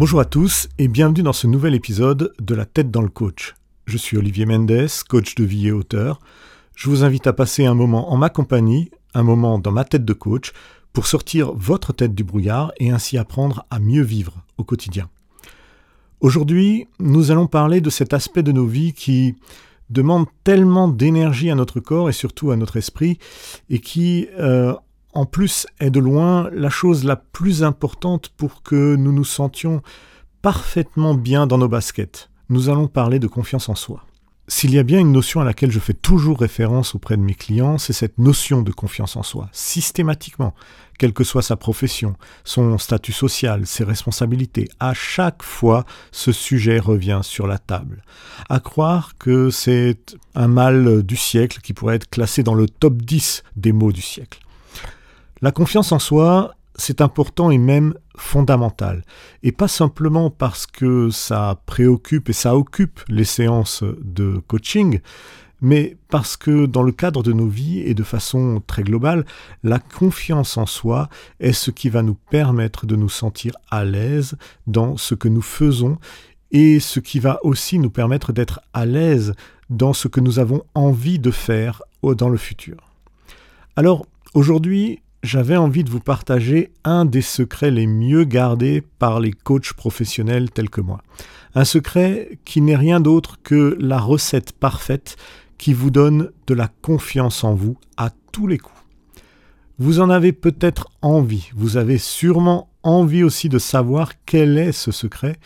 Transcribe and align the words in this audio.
Bonjour 0.00 0.20
à 0.20 0.24
tous 0.24 0.70
et 0.78 0.88
bienvenue 0.88 1.22
dans 1.22 1.34
ce 1.34 1.46
nouvel 1.46 1.74
épisode 1.74 2.32
de 2.40 2.54
La 2.54 2.64
tête 2.64 2.90
dans 2.90 3.02
le 3.02 3.10
coach. 3.10 3.54
Je 3.84 3.98
suis 3.98 4.16
Olivier 4.16 4.46
Mendes, 4.46 4.88
coach 5.06 5.34
de 5.34 5.44
vie 5.44 5.66
et 5.66 5.72
auteur. 5.72 6.20
Je 6.74 6.88
vous 6.88 7.04
invite 7.04 7.26
à 7.26 7.34
passer 7.34 7.66
un 7.66 7.74
moment 7.74 8.10
en 8.10 8.16
ma 8.16 8.30
compagnie, 8.30 8.90
un 9.12 9.22
moment 9.22 9.58
dans 9.58 9.72
ma 9.72 9.84
tête 9.84 10.06
de 10.06 10.14
coach, 10.14 10.52
pour 10.94 11.06
sortir 11.06 11.52
votre 11.52 11.92
tête 11.92 12.14
du 12.14 12.24
brouillard 12.24 12.72
et 12.78 12.90
ainsi 12.90 13.18
apprendre 13.18 13.66
à 13.68 13.78
mieux 13.78 14.00
vivre 14.00 14.42
au 14.56 14.64
quotidien. 14.64 15.10
Aujourd'hui, 16.22 16.88
nous 16.98 17.30
allons 17.30 17.46
parler 17.46 17.82
de 17.82 17.90
cet 17.90 18.14
aspect 18.14 18.42
de 18.42 18.52
nos 18.52 18.66
vies 18.66 18.94
qui 18.94 19.34
demande 19.90 20.28
tellement 20.44 20.88
d'énergie 20.88 21.50
à 21.50 21.54
notre 21.54 21.78
corps 21.78 22.08
et 22.08 22.14
surtout 22.14 22.52
à 22.52 22.56
notre 22.56 22.78
esprit 22.78 23.18
et 23.68 23.80
qui, 23.80 24.28
euh, 24.38 24.72
en 25.12 25.26
plus, 25.26 25.66
est 25.80 25.90
de 25.90 26.00
loin 26.00 26.48
la 26.52 26.70
chose 26.70 27.04
la 27.04 27.16
plus 27.16 27.62
importante 27.62 28.28
pour 28.36 28.62
que 28.62 28.96
nous 28.96 29.12
nous 29.12 29.24
sentions 29.24 29.82
parfaitement 30.42 31.14
bien 31.14 31.46
dans 31.46 31.58
nos 31.58 31.68
baskets. 31.68 32.30
Nous 32.48 32.68
allons 32.68 32.88
parler 32.88 33.18
de 33.18 33.26
confiance 33.26 33.68
en 33.68 33.74
soi. 33.74 34.04
S'il 34.48 34.74
y 34.74 34.80
a 34.80 34.82
bien 34.82 34.98
une 34.98 35.12
notion 35.12 35.40
à 35.40 35.44
laquelle 35.44 35.70
je 35.70 35.78
fais 35.78 35.94
toujours 35.94 36.40
référence 36.40 36.96
auprès 36.96 37.16
de 37.16 37.22
mes 37.22 37.34
clients, 37.34 37.78
c'est 37.78 37.92
cette 37.92 38.18
notion 38.18 38.62
de 38.62 38.72
confiance 38.72 39.14
en 39.14 39.22
soi, 39.22 39.48
systématiquement, 39.52 40.54
quelle 40.98 41.12
que 41.12 41.22
soit 41.22 41.42
sa 41.42 41.54
profession, 41.54 42.16
son 42.42 42.76
statut 42.76 43.12
social, 43.12 43.64
ses 43.64 43.84
responsabilités. 43.84 44.68
À 44.80 44.92
chaque 44.92 45.44
fois, 45.44 45.84
ce 46.10 46.32
sujet 46.32 46.80
revient 46.80 47.20
sur 47.22 47.46
la 47.46 47.58
table. 47.58 48.02
À 48.48 48.58
croire 48.58 49.12
que 49.18 49.50
c'est 49.50 50.16
un 50.34 50.48
mal 50.48 51.04
du 51.04 51.16
siècle 51.16 51.60
qui 51.62 51.72
pourrait 51.72 51.96
être 51.96 52.10
classé 52.10 52.42
dans 52.42 52.54
le 52.54 52.68
top 52.68 52.96
10 53.02 53.44
des 53.54 53.70
mots 53.70 53.92
du 53.92 54.02
siècle. 54.02 54.40
La 55.42 55.52
confiance 55.52 55.90
en 55.92 55.98
soi, 55.98 56.54
c'est 56.74 57.00
important 57.00 57.50
et 57.50 57.56
même 57.56 57.94
fondamental. 58.14 59.04
Et 59.42 59.52
pas 59.52 59.68
simplement 59.68 60.30
parce 60.30 60.66
que 60.66 61.08
ça 61.08 61.62
préoccupe 61.64 62.28
et 62.28 62.34
ça 62.34 62.56
occupe 62.56 63.00
les 63.08 63.24
séances 63.24 63.82
de 64.02 64.42
coaching, 64.46 65.00
mais 65.62 65.96
parce 66.08 66.36
que 66.36 66.66
dans 66.66 66.82
le 66.82 66.92
cadre 66.92 67.22
de 67.22 67.32
nos 67.32 67.46
vies 67.46 67.80
et 67.80 67.94
de 67.94 68.02
façon 68.02 68.62
très 68.66 68.82
globale, 68.82 69.24
la 69.62 69.78
confiance 69.78 70.58
en 70.58 70.66
soi 70.66 71.08
est 71.38 71.52
ce 71.52 71.70
qui 71.70 71.88
va 71.88 72.02
nous 72.02 72.18
permettre 72.30 72.84
de 72.84 72.96
nous 72.96 73.08
sentir 73.08 73.52
à 73.70 73.84
l'aise 73.84 74.36
dans 74.66 74.98
ce 74.98 75.14
que 75.14 75.28
nous 75.28 75.42
faisons 75.42 75.98
et 76.50 76.80
ce 76.80 77.00
qui 77.00 77.18
va 77.18 77.38
aussi 77.44 77.78
nous 77.78 77.90
permettre 77.90 78.32
d'être 78.32 78.60
à 78.74 78.84
l'aise 78.84 79.34
dans 79.70 79.94
ce 79.94 80.08
que 80.08 80.20
nous 80.20 80.38
avons 80.38 80.64
envie 80.74 81.18
de 81.18 81.30
faire 81.30 81.82
dans 82.02 82.28
le 82.28 82.38
futur. 82.38 82.76
Alors 83.76 84.04
aujourd'hui, 84.34 85.00
j'avais 85.22 85.56
envie 85.56 85.84
de 85.84 85.90
vous 85.90 86.00
partager 86.00 86.72
un 86.84 87.04
des 87.04 87.22
secrets 87.22 87.70
les 87.70 87.86
mieux 87.86 88.24
gardés 88.24 88.82
par 88.98 89.20
les 89.20 89.32
coachs 89.32 89.72
professionnels 89.74 90.50
tels 90.50 90.70
que 90.70 90.80
moi. 90.80 91.02
Un 91.54 91.64
secret 91.64 92.38
qui 92.44 92.60
n'est 92.60 92.76
rien 92.76 93.00
d'autre 93.00 93.38
que 93.42 93.76
la 93.80 93.98
recette 93.98 94.52
parfaite 94.52 95.16
qui 95.58 95.74
vous 95.74 95.90
donne 95.90 96.30
de 96.46 96.54
la 96.54 96.68
confiance 96.68 97.44
en 97.44 97.54
vous 97.54 97.76
à 97.96 98.10
tous 98.32 98.46
les 98.46 98.58
coups. 98.58 98.78
Vous 99.78 100.00
en 100.00 100.10
avez 100.10 100.32
peut-être 100.32 100.88
envie, 101.02 101.50
vous 101.54 101.76
avez 101.76 101.98
sûrement 101.98 102.70
envie 102.82 103.22
aussi 103.22 103.48
de 103.48 103.58
savoir 103.58 104.12
quel 104.24 104.58
est 104.58 104.72
ce 104.72 104.90
secret, 104.90 105.36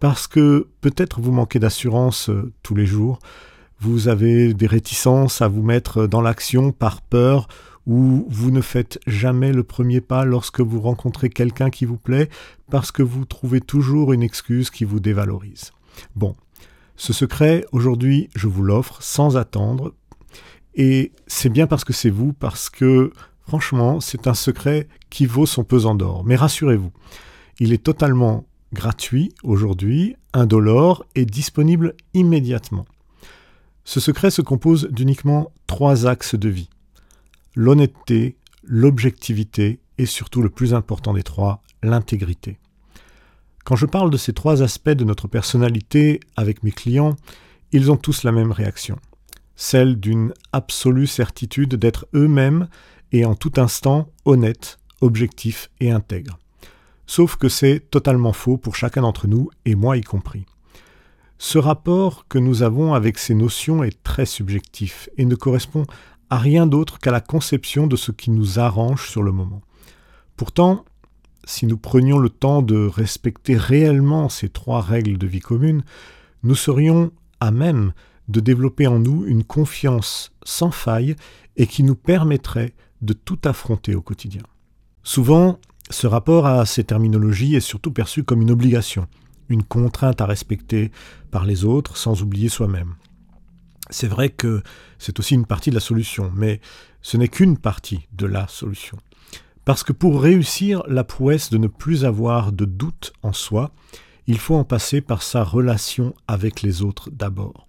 parce 0.00 0.26
que 0.26 0.68
peut-être 0.80 1.20
vous 1.20 1.32
manquez 1.32 1.58
d'assurance 1.58 2.30
euh, 2.30 2.52
tous 2.62 2.74
les 2.74 2.86
jours, 2.86 3.18
vous 3.80 4.08
avez 4.08 4.54
des 4.54 4.66
réticences 4.66 5.42
à 5.42 5.48
vous 5.48 5.62
mettre 5.62 6.06
dans 6.06 6.20
l'action 6.20 6.72
par 6.72 7.00
peur 7.00 7.48
où 7.88 8.26
vous 8.28 8.50
ne 8.50 8.60
faites 8.60 9.00
jamais 9.06 9.50
le 9.50 9.64
premier 9.64 10.02
pas 10.02 10.26
lorsque 10.26 10.60
vous 10.60 10.80
rencontrez 10.80 11.30
quelqu'un 11.30 11.70
qui 11.70 11.86
vous 11.86 11.96
plaît 11.96 12.28
parce 12.70 12.92
que 12.92 13.02
vous 13.02 13.24
trouvez 13.24 13.62
toujours 13.62 14.12
une 14.12 14.22
excuse 14.22 14.70
qui 14.70 14.84
vous 14.84 15.00
dévalorise. 15.00 15.72
Bon, 16.14 16.36
ce 16.96 17.14
secret, 17.14 17.64
aujourd'hui, 17.72 18.28
je 18.36 18.46
vous 18.46 18.62
l'offre 18.62 19.02
sans 19.02 19.38
attendre. 19.38 19.94
Et 20.74 21.12
c'est 21.26 21.48
bien 21.48 21.66
parce 21.66 21.82
que 21.82 21.94
c'est 21.94 22.10
vous, 22.10 22.34
parce 22.34 22.68
que 22.68 23.10
franchement, 23.46 24.00
c'est 24.00 24.26
un 24.26 24.34
secret 24.34 24.86
qui 25.08 25.24
vaut 25.24 25.46
son 25.46 25.64
pesant 25.64 25.94
d'or. 25.94 26.24
Mais 26.24 26.36
rassurez-vous, 26.36 26.92
il 27.58 27.72
est 27.72 27.82
totalement 27.82 28.44
gratuit 28.74 29.32
aujourd'hui, 29.42 30.14
indolore 30.34 31.06
et 31.14 31.24
disponible 31.24 31.94
immédiatement. 32.12 32.84
Ce 33.84 33.98
secret 33.98 34.30
se 34.30 34.42
compose 34.42 34.88
d'uniquement 34.90 35.50
trois 35.66 36.06
axes 36.06 36.34
de 36.34 36.50
vie 36.50 36.68
l'honnêteté, 37.58 38.36
l'objectivité 38.62 39.80
et 39.98 40.06
surtout 40.06 40.42
le 40.42 40.48
plus 40.48 40.74
important 40.74 41.12
des 41.12 41.24
trois, 41.24 41.60
l'intégrité. 41.82 42.60
Quand 43.64 43.74
je 43.74 43.84
parle 43.84 44.10
de 44.10 44.16
ces 44.16 44.32
trois 44.32 44.62
aspects 44.62 44.90
de 44.90 45.02
notre 45.02 45.26
personnalité 45.26 46.20
avec 46.36 46.62
mes 46.62 46.70
clients, 46.70 47.16
ils 47.72 47.90
ont 47.90 47.96
tous 47.96 48.22
la 48.22 48.30
même 48.30 48.52
réaction, 48.52 48.96
celle 49.56 49.98
d'une 49.98 50.32
absolue 50.52 51.08
certitude 51.08 51.74
d'être 51.74 52.06
eux-mêmes 52.14 52.68
et 53.10 53.24
en 53.24 53.34
tout 53.34 53.54
instant 53.56 54.08
honnêtes, 54.24 54.78
objectifs 55.00 55.68
et 55.80 55.90
intègres. 55.90 56.38
Sauf 57.08 57.34
que 57.34 57.48
c'est 57.48 57.80
totalement 57.90 58.32
faux 58.32 58.56
pour 58.56 58.76
chacun 58.76 59.02
d'entre 59.02 59.26
nous, 59.26 59.50
et 59.64 59.74
moi 59.74 59.96
y 59.96 60.02
compris. 60.02 60.46
Ce 61.38 61.58
rapport 61.58 62.28
que 62.28 62.38
nous 62.38 62.62
avons 62.62 62.94
avec 62.94 63.18
ces 63.18 63.34
notions 63.34 63.82
est 63.82 64.00
très 64.04 64.26
subjectif 64.26 65.08
et 65.16 65.24
ne 65.24 65.34
correspond 65.34 65.86
à 66.30 66.38
rien 66.38 66.66
d'autre 66.66 66.98
qu'à 66.98 67.10
la 67.10 67.20
conception 67.20 67.86
de 67.86 67.96
ce 67.96 68.12
qui 68.12 68.30
nous 68.30 68.58
arrange 68.58 69.08
sur 69.08 69.22
le 69.22 69.32
moment. 69.32 69.62
Pourtant, 70.36 70.84
si 71.44 71.66
nous 71.66 71.78
prenions 71.78 72.18
le 72.18 72.28
temps 72.28 72.62
de 72.62 72.86
respecter 72.86 73.56
réellement 73.56 74.28
ces 74.28 74.48
trois 74.48 74.82
règles 74.82 75.16
de 75.16 75.26
vie 75.26 75.40
commune, 75.40 75.82
nous 76.42 76.54
serions 76.54 77.10
à 77.40 77.50
même 77.50 77.92
de 78.28 78.40
développer 78.40 78.86
en 78.86 78.98
nous 78.98 79.24
une 79.26 79.44
confiance 79.44 80.32
sans 80.44 80.70
faille 80.70 81.16
et 81.56 81.66
qui 81.66 81.82
nous 81.82 81.94
permettrait 81.94 82.74
de 83.00 83.14
tout 83.14 83.38
affronter 83.44 83.94
au 83.94 84.02
quotidien. 84.02 84.42
Souvent, 85.02 85.58
ce 85.90 86.06
rapport 86.06 86.46
à 86.46 86.66
ces 86.66 86.84
terminologies 86.84 87.56
est 87.56 87.60
surtout 87.60 87.92
perçu 87.92 88.24
comme 88.24 88.42
une 88.42 88.50
obligation, 88.50 89.06
une 89.48 89.62
contrainte 89.62 90.20
à 90.20 90.26
respecter 90.26 90.92
par 91.30 91.46
les 91.46 91.64
autres 91.64 91.96
sans 91.96 92.22
oublier 92.22 92.50
soi-même. 92.50 92.94
C'est 93.90 94.08
vrai 94.08 94.28
que 94.28 94.62
c'est 94.98 95.18
aussi 95.18 95.34
une 95.34 95.46
partie 95.46 95.70
de 95.70 95.74
la 95.74 95.80
solution, 95.80 96.30
mais 96.34 96.60
ce 97.02 97.16
n'est 97.16 97.28
qu'une 97.28 97.56
partie 97.56 98.06
de 98.12 98.26
la 98.26 98.46
solution. 98.48 98.98
Parce 99.64 99.82
que 99.82 99.92
pour 99.92 100.22
réussir 100.22 100.82
la 100.88 101.04
prouesse 101.04 101.50
de 101.50 101.58
ne 101.58 101.66
plus 101.66 102.04
avoir 102.04 102.52
de 102.52 102.64
doute 102.64 103.12
en 103.22 103.32
soi, 103.32 103.70
il 104.26 104.38
faut 104.38 104.56
en 104.56 104.64
passer 104.64 105.00
par 105.00 105.22
sa 105.22 105.42
relation 105.42 106.14
avec 106.26 106.62
les 106.62 106.82
autres 106.82 107.10
d'abord. 107.10 107.66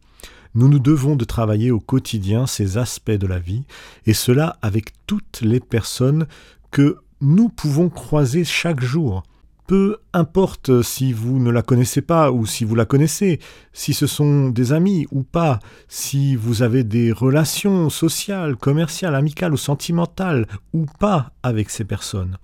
Nous 0.56 0.68
nous 0.68 0.80
devons 0.80 1.16
de 1.16 1.26
travailler 1.26 1.72
au 1.72 1.80
quotidien 1.80 2.48
ces 2.48 2.78
aspects 2.78 3.12
de 3.12 3.28
la 3.28 3.40
vie, 3.40 3.64
et 4.06 4.14
cela 4.14 4.58
avec 4.62 4.94
toutes 5.08 5.42
les 5.42 5.60
personnes 5.60 6.28
que 6.72 6.98
nous 7.22 7.50
pouvons 7.50 7.90
croiser 7.90 8.44
chaque 8.44 8.82
jour, 8.82 9.24
peu 9.70 9.98
importe 10.14 10.82
si 10.82 11.14
vous 11.14 11.38
ne 11.38 11.52
la 11.52 11.62
connaissez 11.62 12.02
pas 12.02 12.32
ou 12.32 12.48
si 12.48 12.66
vous 12.66 12.74
la 12.74 12.86
connaissez, 12.86 13.40
si 13.72 13.94
ce 13.94 14.08
sont 14.08 14.50
des 14.50 14.74
amis 14.74 15.06
ou 15.12 15.22
pas, 15.22 15.60
si 15.88 16.36
vous 16.36 16.64
avez 16.64 16.84
des 16.84 17.12
relations 17.12 17.92
sociales, 17.92 18.56
commerciales, 18.56 19.14
amicales 19.14 19.54
ou 19.54 19.58
sentimentales 19.58 20.48
ou 20.74 20.88
pas 20.98 21.34
avec 21.44 21.70
ces 21.70 21.84
personnes. 21.84 22.40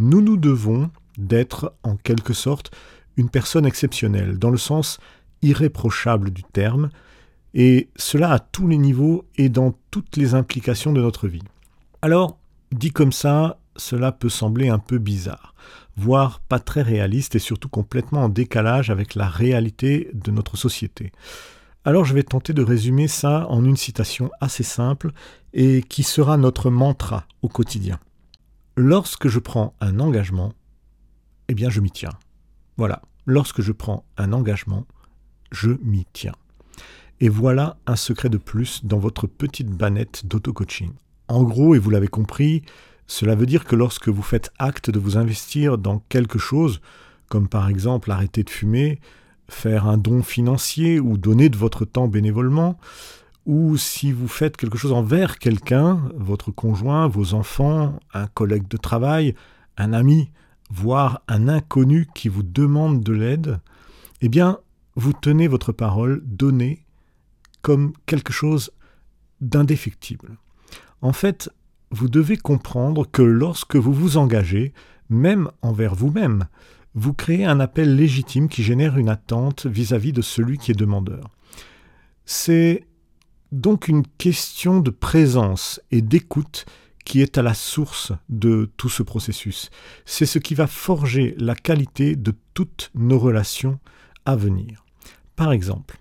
Nous 0.00 0.20
nous 0.20 0.36
devons 0.36 0.90
d'être 1.16 1.76
en 1.84 1.94
quelque 1.94 2.32
sorte 2.32 2.72
une 3.16 3.30
personne 3.30 3.66
exceptionnelle, 3.66 4.40
dans 4.40 4.50
le 4.50 4.58
sens 4.58 4.98
irréprochable 5.42 6.32
du 6.32 6.42
terme, 6.42 6.90
et 7.54 7.88
cela 7.94 8.32
à 8.32 8.40
tous 8.40 8.66
les 8.66 8.78
niveaux 8.78 9.26
et 9.36 9.48
dans 9.48 9.78
toutes 9.92 10.16
les 10.16 10.34
implications 10.34 10.92
de 10.92 11.00
notre 11.00 11.28
vie. 11.28 11.44
Alors, 12.02 12.36
dit 12.72 12.90
comme 12.90 13.12
ça, 13.12 13.60
cela 13.76 14.10
peut 14.10 14.28
sembler 14.28 14.70
un 14.70 14.80
peu 14.80 14.98
bizarre, 14.98 15.54
voire 15.96 16.40
pas 16.40 16.58
très 16.58 16.82
réaliste 16.82 17.34
et 17.34 17.40
surtout 17.40 17.68
complètement 17.68 18.24
en 18.24 18.28
décalage 18.28 18.90
avec 18.90 19.14
la 19.14 19.28
réalité 19.28 20.10
de 20.14 20.30
notre 20.30 20.56
société. 20.56 21.12
Alors 21.84 22.04
je 22.04 22.14
vais 22.14 22.22
tenter 22.22 22.52
de 22.52 22.62
résumer 22.62 23.08
ça 23.08 23.46
en 23.48 23.64
une 23.64 23.76
citation 23.76 24.30
assez 24.40 24.62
simple 24.62 25.12
et 25.52 25.82
qui 25.82 26.02
sera 26.02 26.36
notre 26.36 26.70
mantra 26.70 27.26
au 27.42 27.48
quotidien. 27.48 28.00
Lorsque 28.76 29.28
je 29.28 29.38
prends 29.38 29.74
un 29.80 30.00
engagement, 30.00 30.52
eh 31.48 31.54
bien 31.54 31.70
je 31.70 31.80
m'y 31.80 31.90
tiens. 31.90 32.12
Voilà, 32.76 33.02
lorsque 33.26 33.60
je 33.60 33.70
prends 33.70 34.04
un 34.16 34.32
engagement, 34.32 34.86
je 35.52 35.72
m'y 35.82 36.06
tiens. 36.12 36.34
Et 37.20 37.28
voilà 37.28 37.76
un 37.86 37.96
secret 37.96 38.28
de 38.28 38.38
plus 38.38 38.84
dans 38.84 38.98
votre 38.98 39.26
petite 39.26 39.70
banette 39.70 40.26
d'auto-coaching. 40.26 40.92
En 41.28 41.42
gros, 41.44 41.74
et 41.74 41.78
vous 41.78 41.90
l'avez 41.90 42.08
compris, 42.08 42.62
cela 43.06 43.34
veut 43.34 43.46
dire 43.46 43.64
que 43.64 43.76
lorsque 43.76 44.08
vous 44.08 44.22
faites 44.22 44.50
acte 44.58 44.90
de 44.90 44.98
vous 44.98 45.16
investir 45.16 45.78
dans 45.78 45.98
quelque 46.08 46.38
chose, 46.38 46.80
comme 47.28 47.48
par 47.48 47.68
exemple 47.68 48.10
arrêter 48.10 48.42
de 48.42 48.50
fumer, 48.50 49.00
faire 49.48 49.86
un 49.86 49.98
don 49.98 50.22
financier 50.22 51.00
ou 51.00 51.18
donner 51.18 51.48
de 51.48 51.56
votre 51.56 51.84
temps 51.84 52.08
bénévolement, 52.08 52.78
ou 53.46 53.76
si 53.76 54.10
vous 54.10 54.28
faites 54.28 54.56
quelque 54.56 54.78
chose 54.78 54.92
envers 54.92 55.38
quelqu'un, 55.38 56.00
votre 56.14 56.50
conjoint, 56.50 57.08
vos 57.08 57.34
enfants, 57.34 57.98
un 58.14 58.26
collègue 58.26 58.68
de 58.68 58.78
travail, 58.78 59.34
un 59.76 59.92
ami, 59.92 60.30
voire 60.70 61.22
un 61.28 61.48
inconnu 61.48 62.06
qui 62.14 62.28
vous 62.28 62.42
demande 62.42 63.02
de 63.02 63.12
l'aide, 63.12 63.60
eh 64.22 64.28
bien, 64.28 64.58
vous 64.96 65.12
tenez 65.12 65.46
votre 65.46 65.72
parole 65.72 66.22
donnée 66.24 66.84
comme 67.60 67.92
quelque 68.06 68.32
chose 68.32 68.70
d'indéfectible. 69.40 70.38
En 71.02 71.12
fait, 71.12 71.50
vous 71.94 72.08
devez 72.08 72.36
comprendre 72.36 73.06
que 73.10 73.22
lorsque 73.22 73.76
vous 73.76 73.92
vous 73.92 74.16
engagez, 74.16 74.72
même 75.08 75.48
envers 75.62 75.94
vous-même, 75.94 76.46
vous 76.94 77.14
créez 77.14 77.44
un 77.44 77.60
appel 77.60 77.94
légitime 77.94 78.48
qui 78.48 78.64
génère 78.64 78.98
une 78.98 79.08
attente 79.08 79.66
vis-à-vis 79.66 80.12
de 80.12 80.20
celui 80.20 80.58
qui 80.58 80.72
est 80.72 80.78
demandeur. 80.78 81.30
C'est 82.24 82.84
donc 83.52 83.86
une 83.86 84.04
question 84.18 84.80
de 84.80 84.90
présence 84.90 85.80
et 85.92 86.02
d'écoute 86.02 86.66
qui 87.04 87.20
est 87.20 87.38
à 87.38 87.42
la 87.42 87.54
source 87.54 88.12
de 88.28 88.70
tout 88.76 88.88
ce 88.88 89.04
processus. 89.04 89.70
C'est 90.04 90.26
ce 90.26 90.40
qui 90.40 90.56
va 90.56 90.66
forger 90.66 91.36
la 91.38 91.54
qualité 91.54 92.16
de 92.16 92.34
toutes 92.54 92.90
nos 92.96 93.20
relations 93.20 93.78
à 94.24 94.34
venir. 94.34 94.84
Par 95.36 95.52
exemple, 95.52 95.98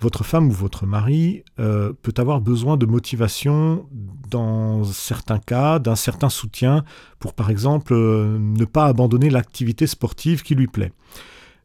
votre 0.00 0.24
femme 0.24 0.48
ou 0.48 0.52
votre 0.52 0.86
mari 0.86 1.44
euh, 1.58 1.92
peut 2.02 2.14
avoir 2.16 2.40
besoin 2.40 2.76
de 2.76 2.86
motivation 2.86 3.86
dans 4.28 4.84
certains 4.84 5.38
cas, 5.38 5.78
d'un 5.78 5.96
certain 5.96 6.30
soutien 6.30 6.84
pour 7.18 7.34
par 7.34 7.50
exemple 7.50 7.92
euh, 7.92 8.38
ne 8.38 8.64
pas 8.64 8.86
abandonner 8.86 9.30
l'activité 9.30 9.86
sportive 9.86 10.42
qui 10.42 10.54
lui 10.54 10.68
plaît, 10.68 10.92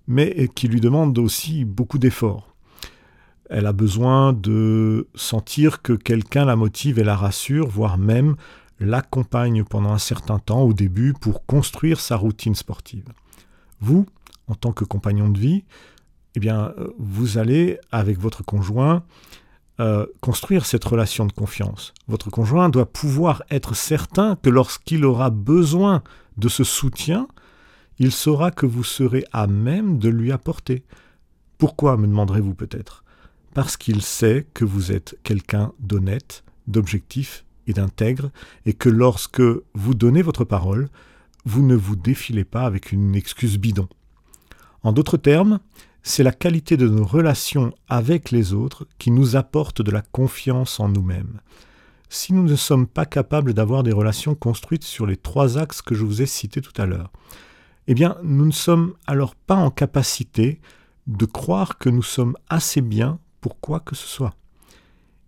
mais 0.07 0.49
qui 0.53 0.67
lui 0.67 0.81
demande 0.81 1.17
aussi 1.17 1.63
beaucoup 1.63 1.97
d'efforts. 1.97 2.53
Elle 3.49 3.67
a 3.67 3.73
besoin 3.73 4.33
de 4.33 5.07
sentir 5.13 5.81
que 5.81 5.93
quelqu'un 5.93 6.45
la 6.45 6.55
motive 6.55 6.99
et 6.99 7.03
la 7.03 7.15
rassure, 7.15 7.67
voire 7.67 7.97
même 7.97 8.35
l'accompagne 8.79 9.63
pendant 9.63 9.93
un 9.93 9.99
certain 9.99 10.39
temps 10.39 10.63
au 10.63 10.73
début 10.73 11.13
pour 11.13 11.45
construire 11.45 11.99
sa 11.99 12.17
routine 12.17 12.55
sportive. 12.55 13.05
Vous, 13.79 14.05
en 14.47 14.55
tant 14.55 14.71
que 14.71 14.83
compagnon 14.83 15.29
de 15.29 15.39
vie, 15.39 15.63
eh 16.35 16.39
bien, 16.39 16.73
euh, 16.77 16.93
vous 16.97 17.37
allez, 17.37 17.79
avec 17.91 18.19
votre 18.19 18.43
conjoint, 18.43 19.03
euh, 19.79 20.05
construire 20.21 20.65
cette 20.65 20.85
relation 20.85 21.25
de 21.25 21.31
confiance. 21.31 21.93
Votre 22.07 22.29
conjoint 22.29 22.69
doit 22.69 22.85
pouvoir 22.85 23.43
être 23.49 23.75
certain 23.75 24.37
que 24.37 24.49
lorsqu'il 24.49 25.03
aura 25.05 25.29
besoin 25.29 26.01
de 26.37 26.47
ce 26.47 26.63
soutien, 26.63 27.27
il 27.99 28.11
saura 28.11 28.51
que 28.51 28.65
vous 28.65 28.83
serez 28.83 29.25
à 29.31 29.47
même 29.47 29.97
de 29.99 30.09
lui 30.09 30.31
apporter. 30.31 30.83
Pourquoi, 31.57 31.97
me 31.97 32.07
demanderez-vous 32.07 32.53
peut-être? 32.53 33.03
Parce 33.53 33.77
qu'il 33.77 34.01
sait 34.01 34.45
que 34.53 34.65
vous 34.65 34.91
êtes 34.91 35.17
quelqu'un 35.23 35.71
d'honnête, 35.79 36.43
d'objectif 36.67 37.45
et 37.67 37.73
d'intègre, 37.73 38.31
et 38.65 38.73
que 38.73 38.89
lorsque 38.89 39.41
vous 39.73 39.93
donnez 39.93 40.21
votre 40.21 40.43
parole, 40.43 40.89
vous 41.45 41.65
ne 41.65 41.75
vous 41.75 41.95
défilez 41.95 42.43
pas 42.43 42.63
avec 42.63 42.91
une 42.91 43.15
excuse 43.15 43.57
bidon. 43.57 43.87
En 44.83 44.91
d'autres 44.91 45.17
termes, 45.17 45.59
c'est 46.07 46.21
la 46.21 46.31
qualité 46.31 46.77
de 46.77 46.87
nos 46.87 47.03
relations 47.03 47.73
avec 47.89 48.29
les 48.29 48.53
autres 48.53 48.85
qui 48.99 49.09
nous 49.09 49.35
apporte 49.35 49.81
de 49.81 49.89
la 49.89 50.03
confiance 50.03 50.79
en 50.79 50.87
nous-mêmes. 50.87 51.41
Si 52.09 52.31
nous 52.31 52.43
ne 52.43 52.55
sommes 52.55 52.85
pas 52.85 53.07
capables 53.07 53.55
d'avoir 53.55 53.81
des 53.81 53.91
relations 53.91 54.35
construites 54.35 54.83
sur 54.83 55.07
les 55.07 55.17
trois 55.17 55.57
axes 55.57 55.81
que 55.81 55.95
je 55.95 56.05
vous 56.05 56.21
ai 56.21 56.27
cités 56.27 56.61
tout 56.61 56.79
à 56.79 56.85
l'heure, 56.85 57.11
eh 57.87 57.95
bien, 57.95 58.17
nous 58.21 58.45
ne 58.45 58.51
sommes 58.51 58.93
alors 59.07 59.33
pas 59.33 59.55
en 59.55 59.71
capacité 59.71 60.61
de 61.07 61.25
croire 61.25 61.79
que 61.79 61.89
nous 61.89 62.03
sommes 62.03 62.37
assez 62.49 62.81
bien 62.81 63.17
pour 63.41 63.59
quoi 63.59 63.79
que 63.79 63.95
ce 63.95 64.07
soit. 64.07 64.35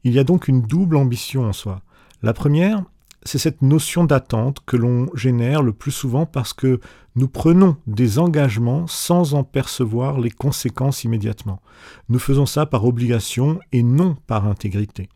Il 0.03 0.13
y 0.13 0.19
a 0.19 0.23
donc 0.23 0.47
une 0.47 0.62
double 0.62 0.97
ambition 0.97 1.45
en 1.45 1.53
soi. 1.53 1.81
La 2.21 2.33
première, 2.33 2.83
c'est 3.27 3.38
cette 3.38 3.62
notion 3.62 4.06
d'attente 4.06 4.59
que 4.65 4.77
l'on 4.77 5.13
génère 5.13 5.62
le 5.62 5.74
plus 5.74 5.91
souvent 5.91 6.25
parce 6.25 6.53
que 6.53 6.79
nous 7.15 7.27
prenons 7.27 7.77
des 7.85 8.19
engagements 8.19 8.88
sans 8.88 9.33
en 9.33 9.44
percevoir 9.44 10.19
les 10.19 10.31
conséquences 10.31 11.03
immédiatement. 11.03 11.62
Nous 12.09 12.19
faisons 12.19 12.45
ça 12.45 12.65
par 12.65 12.85
obligation 12.85 13.59
et 13.71 13.83
non 13.83 14.15
par 14.27 14.47
intégrité. 14.47 15.09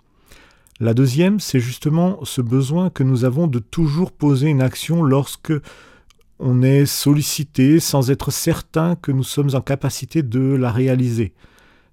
La 0.79 0.93
deuxième, 0.93 1.39
c'est 1.39 1.59
justement 1.59 2.19
ce 2.23 2.41
besoin 2.41 2.89
que 2.89 3.03
nous 3.03 3.23
avons 3.23 3.47
de 3.47 3.59
toujours 3.59 4.11
poser 4.11 4.49
une 4.49 4.61
action 4.61 5.03
lorsque 5.03 5.53
on 6.39 6.63
est 6.63 6.87
sollicité 6.87 7.79
sans 7.79 8.09
être 8.09 8.31
certain 8.31 8.95
que 8.95 9.11
nous 9.11 9.23
sommes 9.23 9.53
en 9.53 9.61
capacité 9.61 10.23
de 10.23 10.39
la 10.39 10.71
réaliser. 10.71 11.33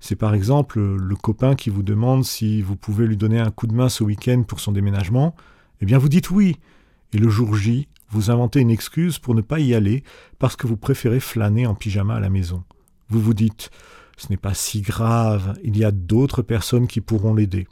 C'est 0.01 0.17
par 0.17 0.33
exemple 0.35 0.81
le 0.81 1.17
copain 1.17 1.55
qui 1.55 1.71
vous 1.71 1.83
demande 1.83 2.25
si 2.25 2.63
vous 2.63 2.77
pouvez 2.77 3.07
lui 3.07 3.17
donner 3.17 3.41
un 3.41 3.51
coup 3.51 3.67
de 3.67 3.75
main 3.75 3.89
ce 3.89 4.05
week-end 4.05 4.43
pour 4.43 4.59
son 4.59 4.73
déménagement. 4.73 5.37
Eh 5.81 5.87
bien 5.87 5.99
vous 5.99 6.09
dites 6.09 6.31
oui. 6.31 6.57
Et 7.13 7.19
le 7.19 7.29
jour 7.29 7.55
J, 7.55 7.89
vous 8.11 8.31
inventez 8.31 8.61
une 8.61 8.71
excuse 8.71 9.19
pour 9.19 9.35
ne 9.35 9.41
pas 9.41 9.61
y 9.61 9.75
aller 9.75 10.03
parce 10.39 10.57
que 10.57 10.67
vous 10.67 10.77
préférez 10.77 11.21
flâner 11.21 11.67
en 11.67 11.75
pyjama 11.75 12.17
à 12.17 12.21
la 12.21 12.31
maison. 12.31 12.65
Vous 13.09 13.21
vous 13.21 13.35
dites 13.35 13.71
ce 14.19 14.27
n'est 14.31 14.37
pas 14.37 14.55
si 14.55 14.81
grave, 14.81 15.57
il 15.63 15.79
y 15.79 15.85
a 15.85 15.93
d'autres 15.93 16.43
personnes 16.43 16.89
qui 16.89 17.01
pourront 17.01 17.35
l'aider. 17.35 17.69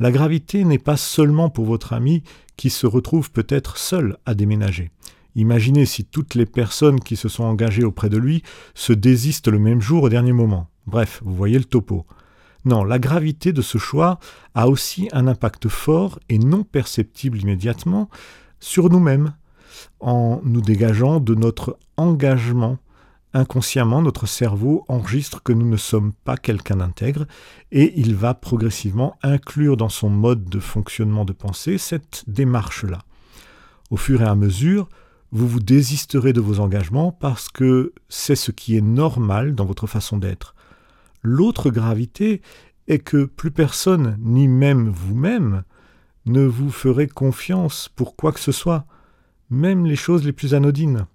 La 0.00 0.10
gravité 0.10 0.64
n'est 0.64 0.78
pas 0.78 0.96
seulement 0.96 1.50
pour 1.50 1.66
votre 1.66 1.92
ami 1.92 2.22
qui 2.56 2.70
se 2.70 2.86
retrouve 2.86 3.30
peut-être 3.30 3.76
seul 3.76 4.16
à 4.24 4.34
déménager. 4.34 4.90
Imaginez 5.34 5.84
si 5.86 6.04
toutes 6.04 6.34
les 6.34 6.46
personnes 6.46 7.00
qui 7.00 7.16
se 7.16 7.28
sont 7.28 7.44
engagées 7.44 7.84
auprès 7.84 8.08
de 8.08 8.16
lui 8.16 8.42
se 8.74 8.92
désistent 8.92 9.48
le 9.48 9.58
même 9.58 9.80
jour 9.80 10.04
au 10.04 10.08
dernier 10.08 10.32
moment. 10.32 10.68
Bref, 10.86 11.20
vous 11.24 11.34
voyez 11.34 11.58
le 11.58 11.64
topo. 11.64 12.06
Non, 12.64 12.84
la 12.84 12.98
gravité 12.98 13.52
de 13.52 13.62
ce 13.62 13.78
choix 13.78 14.18
a 14.54 14.68
aussi 14.68 15.08
un 15.12 15.26
impact 15.26 15.68
fort 15.68 16.20
et 16.28 16.38
non 16.38 16.62
perceptible 16.62 17.40
immédiatement 17.40 18.08
sur 18.60 18.88
nous-mêmes, 18.88 19.34
en 20.00 20.40
nous 20.44 20.60
dégageant 20.60 21.18
de 21.18 21.34
notre 21.34 21.76
engagement. 21.96 22.78
Inconsciemment, 23.34 24.02
notre 24.02 24.26
cerveau 24.26 24.84
enregistre 24.88 25.42
que 25.42 25.52
nous 25.52 25.68
ne 25.68 25.76
sommes 25.76 26.12
pas 26.24 26.36
quelqu'un 26.36 26.76
d'intègre 26.76 27.26
et 27.72 27.98
il 27.98 28.14
va 28.14 28.34
progressivement 28.34 29.16
inclure 29.22 29.76
dans 29.76 29.88
son 29.88 30.10
mode 30.10 30.44
de 30.44 30.60
fonctionnement 30.60 31.24
de 31.24 31.32
pensée 31.32 31.78
cette 31.78 32.24
démarche-là. 32.26 32.98
Au 33.90 33.96
fur 33.96 34.20
et 34.20 34.26
à 34.26 34.34
mesure, 34.34 34.88
vous 35.32 35.48
vous 35.48 35.60
désisterez 35.60 36.34
de 36.34 36.42
vos 36.42 36.60
engagements 36.60 37.10
parce 37.10 37.48
que 37.48 37.94
c'est 38.10 38.36
ce 38.36 38.50
qui 38.50 38.76
est 38.76 38.82
normal 38.82 39.54
dans 39.54 39.64
votre 39.64 39.86
façon 39.86 40.18
d'être. 40.18 40.54
L'autre 41.22 41.70
gravité 41.70 42.42
est 42.88 42.98
que 42.98 43.24
plus 43.24 43.50
personne, 43.50 44.16
ni 44.20 44.48
même 44.48 44.88
vous-même, 44.88 45.62
ne 46.26 46.44
vous 46.44 46.70
ferait 46.70 47.06
confiance 47.06 47.88
pour 47.94 48.16
quoi 48.16 48.32
que 48.32 48.40
ce 48.40 48.52
soit, 48.52 48.86
même 49.50 49.86
les 49.86 49.96
choses 49.96 50.24
les 50.24 50.32
plus 50.32 50.54
anodines. 50.54 51.06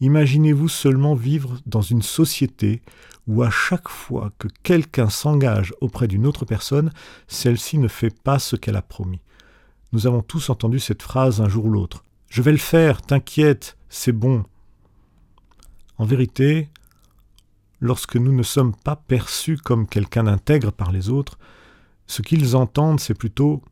Imaginez-vous 0.00 0.68
seulement 0.68 1.14
vivre 1.14 1.58
dans 1.66 1.80
une 1.80 2.02
société 2.02 2.82
où 3.26 3.42
à 3.42 3.50
chaque 3.50 3.88
fois 3.88 4.32
que 4.38 4.48
quelqu'un 4.62 5.08
s'engage 5.08 5.74
auprès 5.80 6.06
d'une 6.06 6.26
autre 6.26 6.44
personne, 6.44 6.92
celle-ci 7.28 7.78
ne 7.78 7.88
fait 7.88 8.14
pas 8.22 8.38
ce 8.38 8.56
qu'elle 8.56 8.76
a 8.76 8.82
promis. 8.82 9.20
Nous 9.92 10.06
avons 10.06 10.22
tous 10.22 10.50
entendu 10.50 10.78
cette 10.80 11.02
phrase 11.02 11.40
un 11.40 11.48
jour 11.48 11.66
ou 11.66 11.70
l'autre. 11.70 12.04
Je 12.28 12.42
vais 12.42 12.52
le 12.52 12.58
faire, 12.58 13.02
t'inquiète, 13.02 13.76
c'est 13.88 14.12
bon. 14.12 14.44
En 15.96 16.04
vérité, 16.04 16.68
lorsque 17.80 18.16
nous 18.16 18.32
ne 18.32 18.42
sommes 18.42 18.74
pas 18.74 18.96
perçus 18.96 19.56
comme 19.56 19.86
quelqu'un 19.86 20.24
d'intègre 20.24 20.72
par 20.72 20.92
les 20.92 21.08
autres, 21.08 21.38
ce 22.06 22.22
qu'ils 22.22 22.56
entendent, 22.56 23.00
c'est 23.00 23.14
plutôt 23.14 23.62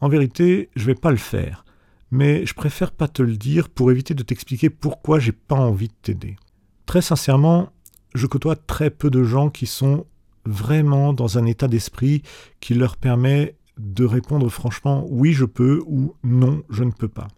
En 0.00 0.08
vérité, 0.08 0.68
je 0.76 0.82
ne 0.82 0.86
vais 0.88 0.94
pas 0.94 1.10
le 1.10 1.16
faire, 1.16 1.64
mais 2.10 2.44
je 2.44 2.54
préfère 2.54 2.92
pas 2.92 3.08
te 3.08 3.22
le 3.22 3.36
dire 3.36 3.68
pour 3.70 3.90
éviter 3.90 4.12
de 4.12 4.22
t'expliquer 4.22 4.68
pourquoi 4.68 5.18
j'ai 5.18 5.32
pas 5.32 5.56
envie 5.56 5.88
de 5.88 5.94
t'aider. 6.02 6.36
Très 6.84 7.00
sincèrement, 7.00 7.70
je 8.14 8.26
côtoie 8.26 8.56
très 8.56 8.90
peu 8.90 9.10
de 9.10 9.22
gens 9.22 9.48
qui 9.48 9.66
sont 9.66 10.06
vraiment 10.44 11.12
dans 11.12 11.38
un 11.38 11.46
état 11.46 11.66
d'esprit 11.66 12.22
qui 12.60 12.74
leur 12.74 12.96
permet 12.96 13.56
de 13.78 14.04
répondre 14.04 14.48
franchement 14.48 15.04
oui 15.10 15.32
je 15.32 15.44
peux 15.44 15.82
ou 15.86 16.14
non 16.24 16.62
je 16.70 16.84
ne 16.84 16.92
peux 16.92 17.08
pas. 17.08 17.28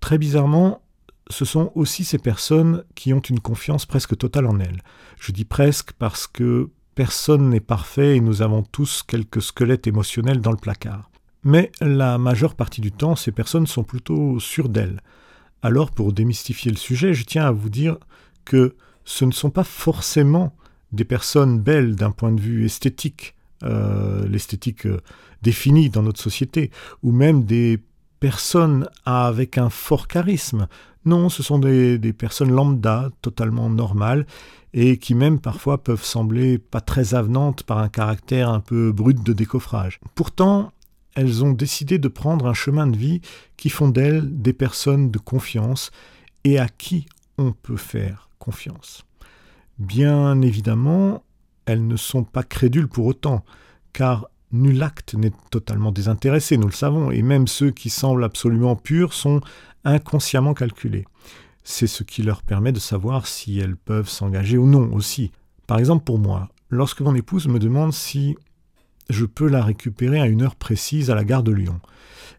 Très 0.00 0.18
bizarrement, 0.18 0.82
ce 1.28 1.44
sont 1.44 1.72
aussi 1.74 2.04
ces 2.04 2.18
personnes 2.18 2.84
qui 2.94 3.12
ont 3.12 3.20
une 3.20 3.40
confiance 3.40 3.86
presque 3.86 4.16
totale 4.16 4.46
en 4.46 4.60
elles. 4.60 4.82
Je 5.18 5.32
dis 5.32 5.44
presque 5.44 5.92
parce 5.92 6.26
que 6.26 6.70
personne 6.94 7.50
n'est 7.50 7.60
parfait 7.60 8.16
et 8.16 8.20
nous 8.20 8.42
avons 8.42 8.62
tous 8.62 9.02
quelques 9.02 9.42
squelettes 9.42 9.86
émotionnels 9.86 10.40
dans 10.40 10.50
le 10.50 10.56
placard. 10.56 11.10
Mais 11.44 11.70
la 11.80 12.18
majeure 12.18 12.54
partie 12.54 12.80
du 12.80 12.90
temps, 12.90 13.14
ces 13.14 13.32
personnes 13.32 13.66
sont 13.66 13.84
plutôt 13.84 14.40
sûres 14.40 14.68
d'elles. 14.68 15.00
Alors, 15.62 15.90
pour 15.90 16.12
démystifier 16.12 16.70
le 16.70 16.76
sujet, 16.76 17.14
je 17.14 17.24
tiens 17.24 17.46
à 17.46 17.52
vous 17.52 17.70
dire 17.70 17.98
que 18.44 18.74
ce 19.04 19.24
ne 19.24 19.30
sont 19.30 19.50
pas 19.50 19.64
forcément 19.64 20.56
des 20.92 21.04
personnes 21.04 21.60
belles 21.60 21.96
d'un 21.96 22.10
point 22.10 22.32
de 22.32 22.40
vue 22.40 22.64
esthétique, 22.64 23.34
euh, 23.62 24.26
l'esthétique 24.28 24.86
euh, 24.86 25.00
définie 25.42 25.90
dans 25.90 26.02
notre 26.02 26.20
société, 26.20 26.70
ou 27.02 27.12
même 27.12 27.44
des 27.44 27.80
personnes 28.20 28.88
avec 29.04 29.58
un 29.58 29.70
fort 29.70 30.08
charisme. 30.08 30.68
Non, 31.06 31.28
ce 31.28 31.44
sont 31.44 31.60
des, 31.60 32.12
personnes 32.12 32.50
lambda, 32.50 33.10
totalement 33.22 33.70
normales, 33.70 34.26
et 34.74 34.98
qui 34.98 35.14
même 35.14 35.38
parfois 35.38 35.82
peuvent 35.82 36.04
sembler 36.04 36.58
pas 36.58 36.80
très 36.80 37.14
avenantes 37.14 37.62
par 37.62 37.78
un 37.78 37.88
caractère 37.88 38.50
un 38.50 38.60
peu 38.60 38.92
brut 38.92 39.22
de 39.22 39.32
décoffrage. 39.32 40.00
Pourtant, 40.16 40.72
elles 41.14 41.44
ont 41.44 41.52
décidé 41.52 41.98
de 41.98 42.08
prendre 42.08 42.46
un 42.46 42.54
chemin 42.54 42.88
de 42.88 42.96
vie 42.96 43.20
qui 43.56 43.70
font 43.70 43.88
d'elles 43.88 44.42
des 44.42 44.52
personnes 44.52 45.10
de 45.10 45.18
confiance 45.18 45.92
et 46.44 46.58
à 46.58 46.68
qui 46.68 47.06
on 47.38 47.52
peut 47.52 47.76
faire 47.76 48.28
confiance. 48.38 49.04
Bien 49.78 50.42
évidemment, 50.42 51.22
elles 51.66 51.86
ne 51.86 51.96
sont 51.96 52.24
pas 52.24 52.42
crédules 52.42 52.88
pour 52.88 53.06
autant, 53.06 53.44
car 53.92 54.28
nul 54.52 54.82
acte 54.82 55.14
n'est 55.14 55.32
totalement 55.50 55.92
désintéressé, 55.92 56.56
nous 56.56 56.66
le 56.66 56.72
savons, 56.72 57.10
et 57.10 57.22
même 57.22 57.46
ceux 57.46 57.70
qui 57.70 57.90
semblent 57.90 58.24
absolument 58.24 58.76
purs 58.76 59.12
sont 59.12 59.40
inconsciemment 59.86 60.54
calculés. 60.54 61.06
C'est 61.64 61.86
ce 61.86 62.02
qui 62.02 62.22
leur 62.22 62.42
permet 62.42 62.72
de 62.72 62.78
savoir 62.78 63.26
si 63.26 63.58
elles 63.58 63.76
peuvent 63.76 64.08
s'engager 64.08 64.58
ou 64.58 64.66
non 64.66 64.92
aussi. 64.92 65.32
Par 65.66 65.78
exemple 65.78 66.04
pour 66.04 66.18
moi, 66.18 66.48
lorsque 66.70 67.00
mon 67.00 67.14
épouse 67.14 67.48
me 67.48 67.58
demande 67.58 67.92
si 67.92 68.36
je 69.10 69.24
peux 69.24 69.48
la 69.48 69.62
récupérer 69.64 70.20
à 70.20 70.26
une 70.26 70.42
heure 70.42 70.56
précise 70.56 71.10
à 71.10 71.14
la 71.14 71.24
gare 71.24 71.42
de 71.42 71.52
Lyon, 71.52 71.80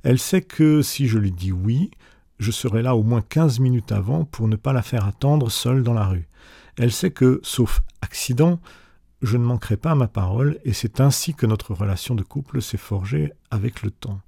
elle 0.03 0.19
sait 0.19 0.41
que 0.41 0.81
si 0.81 1.07
je 1.07 1.17
lui 1.17 1.31
dis 1.31 1.51
oui, 1.51 1.91
je 2.39 2.51
serai 2.51 2.81
là 2.81 2.95
au 2.95 3.03
moins 3.03 3.21
15 3.21 3.59
minutes 3.59 3.91
avant 3.91 4.25
pour 4.25 4.47
ne 4.47 4.55
pas 4.55 4.73
la 4.73 4.81
faire 4.81 5.05
attendre 5.05 5.49
seule 5.49 5.83
dans 5.83 5.93
la 5.93 6.05
rue. 6.05 6.27
Elle 6.77 6.91
sait 6.91 7.11
que, 7.11 7.39
sauf 7.43 7.81
accident, 8.01 8.59
je 9.21 9.37
ne 9.37 9.43
manquerai 9.43 9.77
pas 9.77 9.91
à 9.91 9.95
ma 9.95 10.07
parole, 10.07 10.59
et 10.63 10.73
c'est 10.73 11.01
ainsi 11.01 11.33
que 11.33 11.47
notre 11.47 11.73
relation 11.73 12.13
de 12.13 12.23
couple 12.23 12.61
s'est 12.61 12.77
forgée 12.77 13.33
avec 13.49 13.81
le 13.81 13.89
temps. 13.89 14.21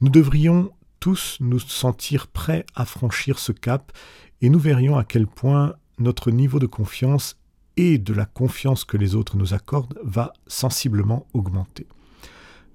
Nous 0.00 0.08
devrions 0.08 0.72
tous 1.00 1.38
nous 1.40 1.58
sentir 1.58 2.26
prêts 2.28 2.64
à 2.74 2.84
franchir 2.84 3.38
ce 3.38 3.52
cap, 3.52 3.92
et 4.40 4.50
nous 4.50 4.58
verrions 4.58 4.96
à 4.96 5.04
quel 5.04 5.26
point 5.26 5.74
notre 5.98 6.30
niveau 6.30 6.58
de 6.58 6.66
confiance 6.66 7.36
et 7.76 7.98
de 7.98 8.12
la 8.12 8.24
confiance 8.24 8.84
que 8.84 8.96
les 8.96 9.14
autres 9.14 9.36
nous 9.36 9.54
accordent 9.54 9.98
va 10.02 10.32
sensiblement 10.46 11.26
augmenter. 11.32 11.86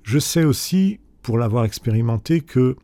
Je 0.04 0.20
sais 0.20 0.44
aussi, 0.44 1.00
pour 1.22 1.38
l'avoir 1.38 1.66
expérimenté, 1.66 2.42
que 2.42 2.76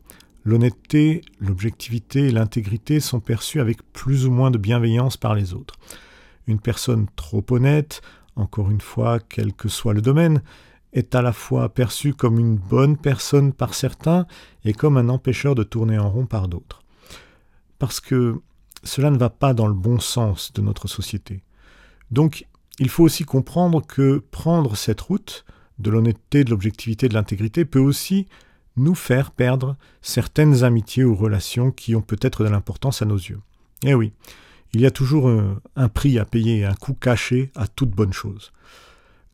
l'honnêteté, 0.44 1.22
l'objectivité 1.38 2.28
et 2.28 2.32
l'intégrité 2.32 3.00
sont 3.00 3.20
perçues 3.20 3.60
avec 3.60 3.78
plus 3.92 4.26
ou 4.26 4.30
moins 4.30 4.50
de 4.50 4.58
bienveillance 4.58 5.16
par 5.16 5.34
les 5.34 5.52
autres. 5.52 5.74
Une 6.46 6.60
personne 6.60 7.06
trop 7.16 7.44
honnête 7.50 8.02
encore 8.36 8.70
une 8.70 8.80
fois, 8.80 9.18
quel 9.20 9.52
que 9.52 9.68
soit 9.68 9.94
le 9.94 10.02
domaine, 10.02 10.42
est 10.92 11.14
à 11.14 11.22
la 11.22 11.32
fois 11.32 11.68
perçu 11.68 12.14
comme 12.14 12.38
une 12.38 12.56
bonne 12.56 12.96
personne 12.96 13.52
par 13.52 13.74
certains 13.74 14.26
et 14.64 14.72
comme 14.72 14.96
un 14.96 15.08
empêcheur 15.08 15.54
de 15.54 15.62
tourner 15.62 15.98
en 15.98 16.10
rond 16.10 16.26
par 16.26 16.48
d'autres. 16.48 16.82
Parce 17.78 18.00
que 18.00 18.40
cela 18.82 19.10
ne 19.10 19.18
va 19.18 19.30
pas 19.30 19.54
dans 19.54 19.66
le 19.66 19.74
bon 19.74 20.00
sens 20.00 20.52
de 20.52 20.62
notre 20.62 20.88
société. 20.88 21.42
Donc, 22.10 22.46
il 22.78 22.88
faut 22.88 23.04
aussi 23.04 23.24
comprendre 23.24 23.86
que 23.86 24.22
prendre 24.30 24.76
cette 24.76 25.00
route 25.00 25.44
de 25.78 25.90
l'honnêteté, 25.90 26.44
de 26.44 26.50
l'objectivité, 26.50 27.08
de 27.08 27.14
l'intégrité 27.14 27.64
peut 27.64 27.80
aussi 27.80 28.26
nous 28.76 28.94
faire 28.94 29.30
perdre 29.30 29.76
certaines 30.02 30.64
amitiés 30.64 31.04
ou 31.04 31.14
relations 31.14 31.70
qui 31.70 31.94
ont 31.94 32.02
peut-être 32.02 32.44
de 32.44 32.48
l'importance 32.48 33.02
à 33.02 33.04
nos 33.04 33.16
yeux. 33.16 33.40
Eh 33.84 33.94
oui, 33.94 34.12
il 34.72 34.80
y 34.80 34.86
a 34.86 34.90
toujours 34.90 35.28
un, 35.28 35.88
prix 35.88 36.18
à 36.18 36.24
payer, 36.24 36.64
un 36.64 36.74
coût 36.74 36.94
caché 36.94 37.50
à 37.54 37.66
toute 37.66 37.90
bonne 37.90 38.12
chose. 38.12 38.52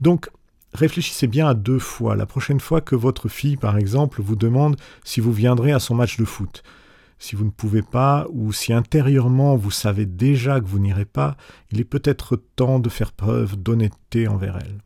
Donc, 0.00 0.30
réfléchissez 0.76 1.26
bien 1.26 1.48
à 1.48 1.54
deux 1.54 1.78
fois. 1.78 2.16
La 2.16 2.26
prochaine 2.26 2.60
fois 2.60 2.80
que 2.80 2.94
votre 2.94 3.28
fille, 3.28 3.56
par 3.56 3.76
exemple, 3.78 4.22
vous 4.22 4.36
demande 4.36 4.76
si 5.04 5.20
vous 5.20 5.32
viendrez 5.32 5.72
à 5.72 5.80
son 5.80 5.94
match 5.94 6.18
de 6.18 6.24
foot. 6.24 6.62
Si 7.18 7.34
vous 7.34 7.44
ne 7.44 7.50
pouvez 7.50 7.82
pas, 7.82 8.26
ou 8.30 8.52
si 8.52 8.72
intérieurement 8.72 9.56
vous 9.56 9.70
savez 9.70 10.04
déjà 10.04 10.60
que 10.60 10.66
vous 10.66 10.78
n'irez 10.78 11.06
pas, 11.06 11.36
il 11.72 11.80
est 11.80 11.84
peut-être 11.84 12.36
temps 12.56 12.78
de 12.78 12.90
faire 12.90 13.12
preuve 13.12 13.56
d'honnêteté 13.56 14.28
envers 14.28 14.58
elle. 14.58 14.82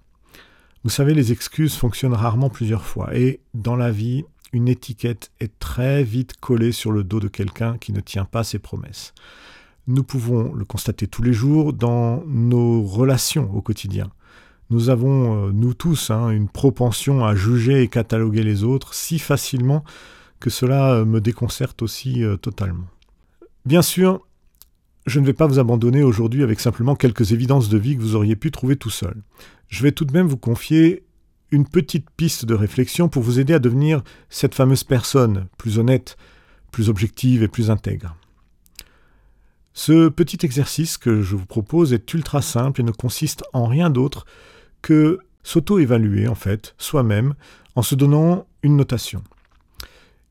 Vous 0.85 0.91
savez, 0.91 1.13
les 1.13 1.33
excuses 1.33 1.75
fonctionnent 1.75 2.15
rarement 2.15 2.49
plusieurs 2.49 2.87
fois, 2.87 3.15
et 3.15 3.41
dans 3.53 3.77
la 3.77 3.91
vie, 3.91 4.25
une 4.53 4.69
étiquette 4.69 5.31
est 5.41 5.59
très 5.59 6.03
vite 6.03 6.39
collée 6.41 6.73
sur 6.73 6.93
le 6.93 7.05
dos 7.05 7.21
de 7.21 7.29
quelqu'un 7.29 7.79
qui 7.79 7.93
ne 7.93 8.01
tient 8.01 8.25
pas 8.25 8.45
ses 8.45 8.59
promesses. 8.59 9.13
Nous 9.87 10.05
pouvons 10.05 10.53
le 10.55 10.65
constater 10.65 11.07
tous 11.07 11.23
les 11.23 11.33
jours 11.33 11.73
dans 11.73 12.23
nos 12.27 12.83
relations 12.83 13.51
au 13.55 13.61
quotidien. 13.61 14.11
Nous 14.71 14.89
avons, 14.89 15.49
euh, 15.49 15.53
nous 15.53 15.75
tous, 15.75 16.11
hein, 16.11 16.31
une 16.31 16.49
propension 16.49 17.25
à 17.25 17.35
juger 17.35 17.83
et 17.83 17.89
cataloguer 17.89 18.45
les 18.45 18.63
autres 18.63 18.95
si 18.95 19.19
facilement 19.19 19.85
que 20.39 20.49
cela 20.49 20.95
euh, 20.95 21.05
me 21.05 21.21
déconcerte 21.21 21.83
aussi 21.83 22.23
euh, 22.23 22.37
totalement. 22.37 22.87
Bien 23.67 23.83
sûr, 23.83 24.27
je 25.07 25.19
ne 25.19 25.27
vais 25.27 25.33
pas 25.33 25.49
vous 25.49 25.59
abandonner 25.59 26.05
aujourd'hui 26.05 26.45
avec 26.45 26.61
simplement 26.61 26.95
quelques 26.95 27.33
évidences 27.33 27.69
de 27.69 27.79
vie 27.79 27.97
que 27.97 28.01
vous 28.01 28.15
auriez 28.15 28.37
pu 28.37 28.53
trouver 28.53 28.77
tout 28.77 28.91
seul. 28.91 29.17
Je 29.69 29.83
vais 29.83 29.93
tout 29.93 30.05
de 30.05 30.13
même 30.13 30.29
vous 30.29 30.37
confier 30.37 31.05
une 31.51 31.67
petite 31.67 32.09
piste 32.17 32.45
de 32.45 32.55
réflexion 32.55 33.09
pour 33.09 33.25
vous 33.25 33.41
aider 33.41 33.55
à 33.55 33.59
devenir 33.59 34.03
cette 34.29 34.55
fameuse 34.55 34.85
personne 34.85 35.49
plus 35.59 35.81
honnête, 35.81 36.17
plus 36.71 36.89
objective 36.89 37.43
et 37.43 37.49
plus 37.49 37.73
intègre. 37.73 38.15
Ce 39.73 40.09
petit 40.09 40.39
exercice 40.45 40.97
que 40.97 41.23
je 41.23 41.35
vous 41.35 41.47
propose 41.47 41.93
est 41.93 42.15
ultra 42.15 42.41
simple 42.41 42.81
et 42.81 42.85
ne 42.85 42.93
consiste 42.93 43.43
en 43.53 43.67
rien 43.67 43.91
d'autre 43.91 44.27
que 44.83 45.19
s'auto-évaluer 45.43 46.29
en 46.29 46.35
fait 46.35 46.75
soi-même 46.79 47.35
en 47.75 47.83
se 47.83 47.95
donnant 47.95 48.47
une 48.63 48.77
notation. 48.77 49.23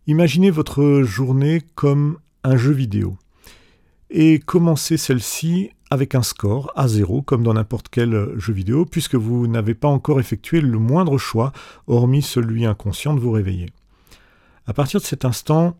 Imaginez 0.07 0.49
votre 0.49 1.03
journée 1.03 1.61
comme 1.75 2.17
un 2.43 2.57
jeu 2.57 2.71
vidéo 2.71 3.17
et 4.09 4.39
commencez 4.39 4.97
celle-ci 4.97 5.71
avec 5.91 6.15
un 6.15 6.23
score 6.23 6.71
à 6.75 6.87
zéro 6.87 7.21
comme 7.21 7.43
dans 7.43 7.53
n'importe 7.53 7.87
quel 7.89 8.29
jeu 8.37 8.53
vidéo 8.53 8.85
puisque 8.85 9.15
vous 9.15 9.47
n'avez 9.47 9.73
pas 9.73 9.87
encore 9.87 10.19
effectué 10.19 10.61
le 10.61 10.79
moindre 10.79 11.17
choix 11.17 11.51
hormis 11.87 12.21
celui 12.21 12.65
inconscient 12.65 13.13
de 13.13 13.19
vous 13.19 13.31
réveiller. 13.31 13.69
À 14.67 14.73
partir 14.73 14.99
de 14.99 15.05
cet 15.05 15.25
instant, 15.25 15.77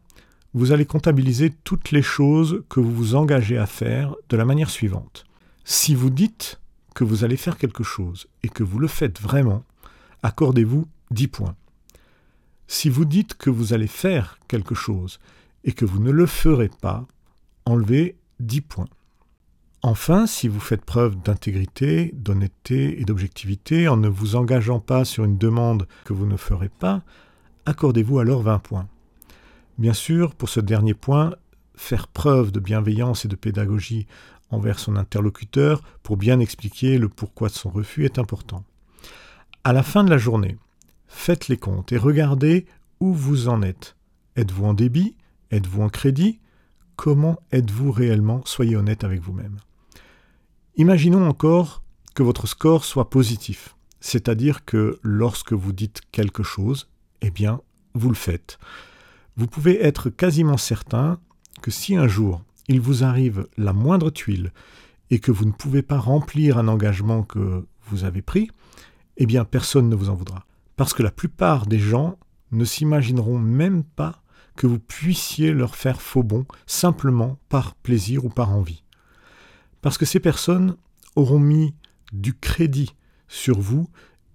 vous 0.53 0.71
allez 0.71 0.85
comptabiliser 0.85 1.51
toutes 1.63 1.91
les 1.91 2.01
choses 2.01 2.63
que 2.69 2.79
vous 2.79 2.91
vous 2.91 3.15
engagez 3.15 3.57
à 3.57 3.67
faire 3.67 4.15
de 4.29 4.37
la 4.37 4.45
manière 4.45 4.69
suivante. 4.69 5.25
Si 5.63 5.93
vous 5.93 6.09
dites 6.09 6.59
vous 7.03 7.23
allez 7.23 7.37
faire 7.37 7.57
quelque 7.57 7.83
chose 7.83 8.27
et 8.43 8.49
que 8.49 8.63
vous 8.63 8.79
le 8.79 8.87
faites 8.87 9.19
vraiment, 9.19 9.63
accordez-vous 10.23 10.87
10 11.11 11.27
points. 11.27 11.55
Si 12.67 12.89
vous 12.89 13.05
dites 13.05 13.35
que 13.35 13.49
vous 13.49 13.73
allez 13.73 13.87
faire 13.87 14.37
quelque 14.47 14.75
chose 14.75 15.19
et 15.63 15.71
que 15.71 15.85
vous 15.85 15.99
ne 15.99 16.11
le 16.11 16.25
ferez 16.25 16.69
pas, 16.69 17.07
enlevez 17.65 18.15
10 18.39 18.61
points. 18.61 18.89
Enfin, 19.81 20.27
si 20.27 20.47
vous 20.47 20.59
faites 20.59 20.83
preuve 20.83 21.15
d'intégrité, 21.21 22.11
d'honnêteté 22.13 22.99
et 22.99 23.05
d'objectivité 23.05 23.87
en 23.87 23.95
ne 23.95 24.09
vous 24.09 24.35
engageant 24.35 24.79
pas 24.79 25.05
sur 25.05 25.23
une 25.23 25.37
demande 25.37 25.87
que 26.03 26.13
vous 26.13 26.25
ne 26.25 26.35
ferez 26.35 26.69
pas, 26.69 27.01
accordez-vous 27.65 28.19
alors 28.19 28.41
20 28.41 28.59
points. 28.59 28.87
Bien 29.77 29.93
sûr, 29.93 30.35
pour 30.35 30.49
ce 30.49 30.59
dernier 30.59 30.93
point, 30.93 31.33
faire 31.75 32.09
preuve 32.09 32.51
de 32.51 32.59
bienveillance 32.59 33.23
et 33.23 33.29
de 33.29 33.37
pédagogie 33.37 34.05
envers 34.49 34.79
son 34.79 34.95
interlocuteur 34.95 35.81
pour 36.03 36.17
bien 36.17 36.39
expliquer 36.39 36.97
le 36.97 37.09
pourquoi 37.09 37.49
de 37.49 37.53
son 37.53 37.69
refus 37.69 38.05
est 38.05 38.19
important. 38.19 38.63
À 39.63 39.73
la 39.73 39.83
fin 39.83 40.03
de 40.03 40.09
la 40.09 40.17
journée, 40.17 40.57
faites 41.07 41.47
les 41.47 41.57
comptes 41.57 41.91
et 41.91 41.97
regardez 41.97 42.65
où 42.99 43.13
vous 43.13 43.47
en 43.47 43.61
êtes. 43.61 43.95
Êtes-vous 44.35 44.65
en 44.65 44.73
débit? 44.73 45.15
Êtes-vous 45.51 45.81
en 45.81 45.89
crédit? 45.89 46.39
Comment 46.95 47.39
êtes-vous 47.51 47.91
réellement? 47.91 48.41
Soyez 48.45 48.75
honnête 48.75 49.03
avec 49.03 49.21
vous-même. 49.21 49.57
Imaginons 50.75 51.27
encore 51.27 51.83
que 52.15 52.23
votre 52.23 52.47
score 52.47 52.85
soit 52.85 53.09
positif, 53.09 53.75
c'est-à-dire 53.99 54.65
que 54.65 54.99
lorsque 55.03 55.53
vous 55.53 55.73
dites 55.73 56.01
quelque 56.11 56.43
chose, 56.43 56.89
eh 57.21 57.31
bien, 57.31 57.61
vous 57.93 58.09
le 58.09 58.15
faites 58.15 58.59
vous 59.39 59.47
pouvez 59.47 59.81
être 59.81 60.09
quasiment 60.09 60.57
certain 60.57 61.17
que 61.61 61.71
si 61.71 61.95
un 61.95 62.09
jour 62.09 62.43
il 62.69 62.79
vous 62.79 63.03
arrive 63.03 63.47
la 63.57 63.73
moindre 63.73 64.11
tuile 64.11 64.53
et 65.09 65.19
que 65.19 65.31
vous 65.31 65.43
ne 65.43 65.51
pouvez 65.51 65.81
pas 65.81 65.97
remplir 65.97 66.57
un 66.57 66.67
engagement 66.67 67.23
que 67.23 67.65
vous 67.87 68.03
avez 68.03 68.21
pris, 68.21 68.49
eh 69.17 69.25
bien 69.25 69.43
personne 69.43 69.89
ne 69.89 69.95
vous 69.95 70.09
en 70.09 70.13
voudra. 70.13 70.45
Parce 70.77 70.93
que 70.93 71.03
la 71.03 71.11
plupart 71.11 71.65
des 71.65 71.79
gens 71.79 72.17
ne 72.51 72.63
s'imagineront 72.63 73.39
même 73.39 73.83
pas 73.83 74.21
que 74.55 74.67
vous 74.67 74.79
puissiez 74.79 75.51
leur 75.51 75.75
faire 75.75 76.01
faux 76.01 76.23
bon 76.23 76.45
simplement 76.67 77.39
par 77.49 77.73
plaisir 77.75 78.23
ou 78.25 78.29
par 78.29 78.51
envie. 78.51 78.83
Parce 79.81 79.97
que 79.97 80.05
ces 80.05 80.19
personnes 80.19 80.75
auront 81.15 81.39
mis 81.39 81.73
du 82.13 82.33
crédit 82.33 82.93
sur 83.27 83.59
vous 83.59 83.89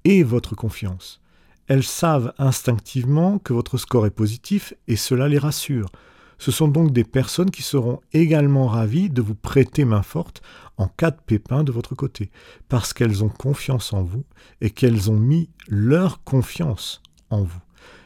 et 0.05 0.23
votre 0.25 0.57
confiance. 0.57 1.21
Elles 1.69 1.85
savent 1.85 2.35
instinctivement 2.39 3.39
que 3.39 3.53
votre 3.53 3.79
score 3.79 4.07
est 4.07 4.11
positif 4.11 4.75
et 4.89 4.97
cela 4.97 5.29
les 5.29 5.39
rassure. 5.39 5.91
Ce 6.39 6.51
sont 6.51 6.69
donc 6.69 6.93
des 6.93 7.05
personnes 7.05 7.51
qui 7.51 7.63
seront 7.63 8.01
également 8.13 8.67
ravies 8.67 9.11
de 9.11 9.23
vous 9.23 9.35
prêter 9.35 9.85
main 9.85 10.03
forte 10.03 10.43
en 10.77 10.89
cas 10.89 11.11
de 11.11 11.21
pépin 11.25 11.65
de 11.65 11.73
votre 11.73 11.95
côté, 11.95 12.31
parce 12.69 12.93
qu'elles 12.93 13.23
ont 13.23 13.29
confiance 13.29 13.93
en 13.93 14.03
vous 14.03 14.25
et 14.61 14.71
qu'elles 14.71 15.11
ont 15.11 15.19
mis 15.19 15.51
leur 15.69 16.25
confiance 16.25 17.01
en 17.31 17.43
vous. 17.43 17.61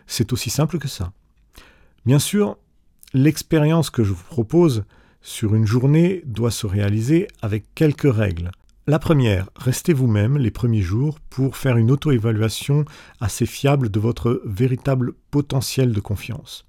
C'est 0.06 0.32
aussi 0.32 0.50
simple 0.50 0.78
que 0.78 0.88
ça. 0.88 1.12
Bien 2.04 2.18
sûr, 2.18 2.56
l'expérience 3.14 3.90
que 3.90 4.04
je 4.04 4.12
vous 4.12 4.24
propose 4.24 4.84
sur 5.20 5.54
une 5.54 5.66
journée 5.66 6.22
doit 6.26 6.50
se 6.50 6.66
réaliser 6.66 7.28
avec 7.42 7.74
quelques 7.74 8.12
règles. 8.12 8.50
La 8.86 8.98
première, 8.98 9.50
restez 9.56 9.92
vous-même 9.92 10.38
les 10.38 10.50
premiers 10.50 10.80
jours 10.80 11.20
pour 11.28 11.56
faire 11.56 11.76
une 11.76 11.90
auto-évaluation 11.90 12.86
assez 13.20 13.44
fiable 13.44 13.90
de 13.90 14.00
votre 14.00 14.40
véritable 14.46 15.12
potentiel 15.30 15.92
de 15.92 16.00
confiance. 16.00 16.67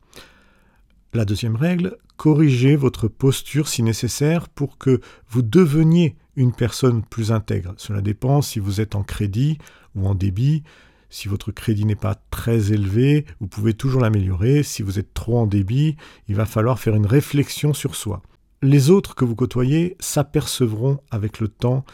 La 1.14 1.26
deuxième 1.26 1.56
règle, 1.56 1.98
corrigez 2.18 2.76
votre 2.76 3.08
posture 3.08 3.68
si 3.68 3.82
nécessaire 3.82 4.48
pour 4.48 4.78
que 4.78 5.02
vous 5.28 5.42
deveniez 5.42 6.16
une 6.36 6.52
personne 6.52 7.02
plus 7.02 7.32
intègre. 7.32 7.74
Cela 7.78 8.02
dépend 8.02 8.44
si 8.44 8.60
vous 8.60 8.80
êtes 8.80 8.94
en 8.94 9.02
crédit 9.02 9.58
ou 9.96 10.08
en 10.08 10.14
débit. 10.14 10.64
Si 11.10 11.28
votre 11.28 11.52
crédit 11.52 11.86
n'est 11.86 11.96
pas 11.96 12.14
très 12.30 12.72
élevé, 12.72 13.26
vous 13.40 13.48
pouvez 13.48 13.74
toujours 13.74 14.02
l'améliorer. 14.02 14.62
Si 14.62 14.84
vous 14.84 15.00
êtes 15.00 15.16
trop 15.16 15.40
en 15.40 15.48
débit, 15.48 15.98
il 16.28 16.36
va 16.36 16.46
falloir 16.46 16.78
faire 16.78 16.96
une 16.96 17.08
réflexion 17.08 17.74
sur 17.74 17.96
soi. 17.96 18.22
Les 18.62 18.92
autres 18.92 19.16
que 19.16 19.26
vous 19.26 19.36
côtoyez 19.36 19.98
s'apercevront 20.00 21.00
avec 21.10 21.40
le 21.40 21.48
temps 21.48 21.86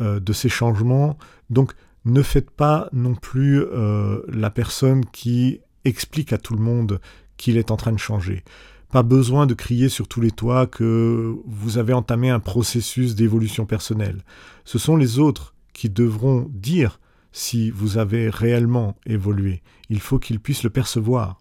euh, 0.00 0.18
de 0.18 0.32
ces 0.32 0.48
changements. 0.48 1.16
Donc 1.50 1.72
ne 2.04 2.22
faites 2.22 2.50
pas 2.50 2.88
non 2.92 3.14
plus 3.14 3.62
euh, 3.62 4.22
la 4.26 4.50
personne 4.50 5.06
qui 5.06 5.60
explique 5.84 6.32
à 6.32 6.38
tout 6.38 6.54
le 6.54 6.62
monde 6.62 7.00
qu'il 7.36 7.56
est 7.56 7.70
en 7.70 7.76
train 7.76 7.92
de 7.92 7.98
changer. 7.98 8.44
Pas 8.90 9.02
besoin 9.02 9.46
de 9.46 9.54
crier 9.54 9.88
sur 9.88 10.08
tous 10.08 10.20
les 10.20 10.30
toits 10.30 10.66
que 10.66 11.34
vous 11.44 11.78
avez 11.78 11.92
entamé 11.92 12.30
un 12.30 12.40
processus 12.40 13.14
d'évolution 13.14 13.66
personnelle. 13.66 14.22
Ce 14.64 14.78
sont 14.78 14.96
les 14.96 15.18
autres 15.18 15.54
qui 15.72 15.90
devront 15.90 16.48
dire 16.50 17.00
si 17.32 17.70
vous 17.70 17.98
avez 17.98 18.30
réellement 18.30 18.96
évolué. 19.04 19.62
Il 19.90 20.00
faut 20.00 20.18
qu'ils 20.18 20.40
puissent 20.40 20.62
le 20.62 20.70
percevoir. 20.70 21.38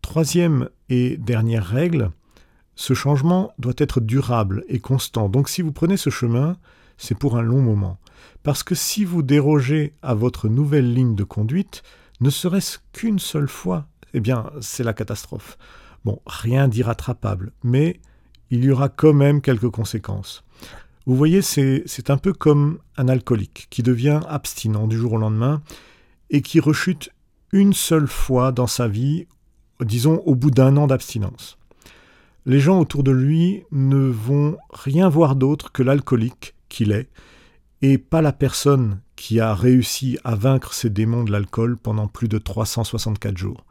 Troisième 0.00 0.70
et 0.88 1.16
dernière 1.18 1.66
règle, 1.66 2.10
ce 2.76 2.94
changement 2.94 3.52
doit 3.58 3.74
être 3.76 4.00
durable 4.00 4.64
et 4.68 4.78
constant. 4.78 5.28
Donc 5.28 5.48
si 5.48 5.60
vous 5.60 5.72
prenez 5.72 5.96
ce 5.96 6.10
chemin, 6.10 6.56
c'est 6.96 7.18
pour 7.18 7.36
un 7.36 7.42
long 7.42 7.60
moment. 7.60 7.98
Parce 8.42 8.62
que 8.62 8.74
si 8.74 9.04
vous 9.04 9.22
dérogez 9.22 9.92
à 10.00 10.14
votre 10.14 10.48
nouvelle 10.48 10.94
ligne 10.94 11.14
de 11.14 11.24
conduite, 11.24 11.82
ne 12.20 12.30
serait-ce 12.30 12.78
qu'une 12.92 13.18
seule 13.18 13.48
fois, 13.48 13.86
eh 14.14 14.20
bien, 14.20 14.50
c'est 14.60 14.84
la 14.84 14.92
catastrophe. 14.92 15.58
Bon, 16.04 16.20
rien 16.26 16.68
d'irrattrapable, 16.68 17.52
mais 17.62 18.00
il 18.50 18.64
y 18.64 18.70
aura 18.70 18.88
quand 18.88 19.12
même 19.12 19.40
quelques 19.40 19.70
conséquences. 19.70 20.44
Vous 21.06 21.16
voyez, 21.16 21.40
c'est 21.42 22.10
un 22.10 22.18
peu 22.18 22.32
comme 22.32 22.78
un 22.96 23.08
alcoolique 23.08 23.66
qui 23.70 23.82
devient 23.82 24.20
abstinent 24.28 24.86
du 24.86 24.96
jour 24.96 25.14
au 25.14 25.18
lendemain 25.18 25.62
et 26.30 26.42
qui 26.42 26.60
rechute 26.60 27.10
une 27.52 27.72
seule 27.72 28.08
fois 28.08 28.52
dans 28.52 28.66
sa 28.66 28.88
vie, 28.88 29.26
disons 29.82 30.22
au 30.26 30.34
bout 30.34 30.50
d'un 30.50 30.76
an 30.76 30.86
d'abstinence. 30.86 31.58
Les 32.44 32.60
gens 32.60 32.78
autour 32.78 33.02
de 33.02 33.10
lui 33.10 33.64
ne 33.72 34.06
vont 34.06 34.58
rien 34.70 35.08
voir 35.08 35.34
d'autre 35.34 35.72
que 35.72 35.82
l'alcoolique 35.82 36.54
qu'il 36.68 36.92
est, 36.92 37.08
et 37.80 37.98
pas 37.98 38.22
la 38.22 38.32
personne 38.32 39.00
qui 39.16 39.40
a 39.40 39.54
réussi 39.54 40.18
à 40.24 40.34
vaincre 40.34 40.74
ses 40.74 40.90
démons 40.90 41.24
de 41.24 41.32
l'alcool 41.32 41.76
pendant 41.76 42.06
plus 42.06 42.28
de 42.28 42.38
364 42.38 43.36
jours. 43.36 43.64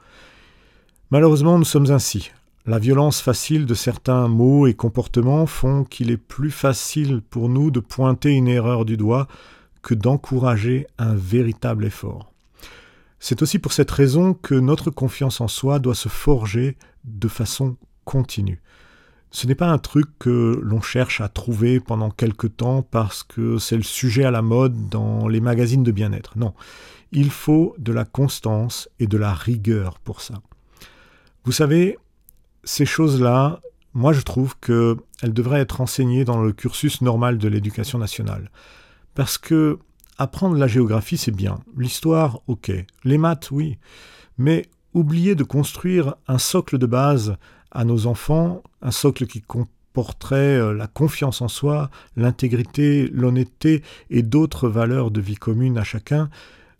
Malheureusement, 1.09 1.57
nous 1.57 1.63
sommes 1.63 1.89
ainsi. 1.91 2.31
La 2.65 2.79
violence 2.79 3.21
facile 3.21 3.65
de 3.65 3.73
certains 3.73 4.27
mots 4.27 4.67
et 4.67 4.73
comportements 4.73 5.45
font 5.45 5.85
qu'il 5.85 6.11
est 6.11 6.17
plus 6.17 6.51
facile 6.51 7.21
pour 7.21 7.47
nous 7.47 7.71
de 7.71 7.79
pointer 7.79 8.31
une 8.31 8.49
erreur 8.49 8.83
du 8.83 8.97
doigt 8.97 9.29
que 9.81 9.93
d'encourager 9.93 10.85
un 10.97 11.15
véritable 11.15 11.85
effort. 11.85 12.33
C'est 13.21 13.41
aussi 13.41 13.57
pour 13.57 13.71
cette 13.71 13.89
raison 13.89 14.33
que 14.33 14.53
notre 14.53 14.91
confiance 14.91 15.39
en 15.39 15.47
soi 15.47 15.79
doit 15.79 15.95
se 15.95 16.09
forger 16.09 16.75
de 17.05 17.29
façon 17.29 17.77
continue. 18.03 18.61
Ce 19.31 19.47
n'est 19.47 19.55
pas 19.55 19.69
un 19.69 19.77
truc 19.77 20.07
que 20.19 20.59
l'on 20.61 20.81
cherche 20.81 21.21
à 21.21 21.29
trouver 21.29 21.79
pendant 21.79 22.09
quelque 22.09 22.47
temps 22.47 22.81
parce 22.81 23.23
que 23.23 23.59
c'est 23.59 23.77
le 23.77 23.83
sujet 23.83 24.25
à 24.25 24.31
la 24.31 24.41
mode 24.41 24.89
dans 24.89 25.29
les 25.29 25.39
magazines 25.39 25.83
de 25.83 25.91
bien-être. 25.93 26.37
Non, 26.37 26.53
il 27.13 27.29
faut 27.29 27.75
de 27.77 27.93
la 27.93 28.03
constance 28.03 28.89
et 28.99 29.07
de 29.07 29.17
la 29.17 29.33
rigueur 29.33 29.99
pour 29.99 30.19
ça. 30.19 30.41
Vous 31.47 31.53
savez, 31.53 31.97
ces 32.65 32.85
choses-là, 32.85 33.61
moi 33.93 34.11
je 34.11 34.19
trouve 34.19 34.57
qu'elles 34.59 35.31
devraient 35.33 35.61
être 35.61 35.79
enseignées 35.79 36.25
dans 36.25 36.43
le 36.43 36.51
cursus 36.51 36.99
normal 36.99 37.37
de 37.37 37.47
l'éducation 37.47 37.99
nationale. 37.99 38.51
Parce 39.15 39.37
que 39.37 39.79
apprendre 40.17 40.57
la 40.57 40.67
géographie, 40.67 41.15
c'est 41.15 41.31
bien. 41.31 41.59
L'histoire, 41.77 42.41
ok. 42.47 42.69
Les 43.05 43.17
maths, 43.17 43.49
oui. 43.49 43.77
Mais 44.37 44.65
oublier 44.93 45.35
de 45.35 45.45
construire 45.45 46.15
un 46.27 46.37
socle 46.37 46.77
de 46.77 46.85
base 46.85 47.37
à 47.71 47.85
nos 47.85 48.07
enfants, 48.07 48.61
un 48.81 48.91
socle 48.91 49.25
qui 49.25 49.39
comporterait 49.39 50.59
euh, 50.59 50.73
la 50.73 50.87
confiance 50.87 51.41
en 51.41 51.47
soi, 51.47 51.89
l'intégrité, 52.17 53.07
l'honnêteté 53.07 53.83
et 54.09 54.21
d'autres 54.21 54.67
valeurs 54.67 55.11
de 55.11 55.21
vie 55.21 55.35
commune 55.35 55.77
à 55.77 55.85
chacun, 55.85 56.29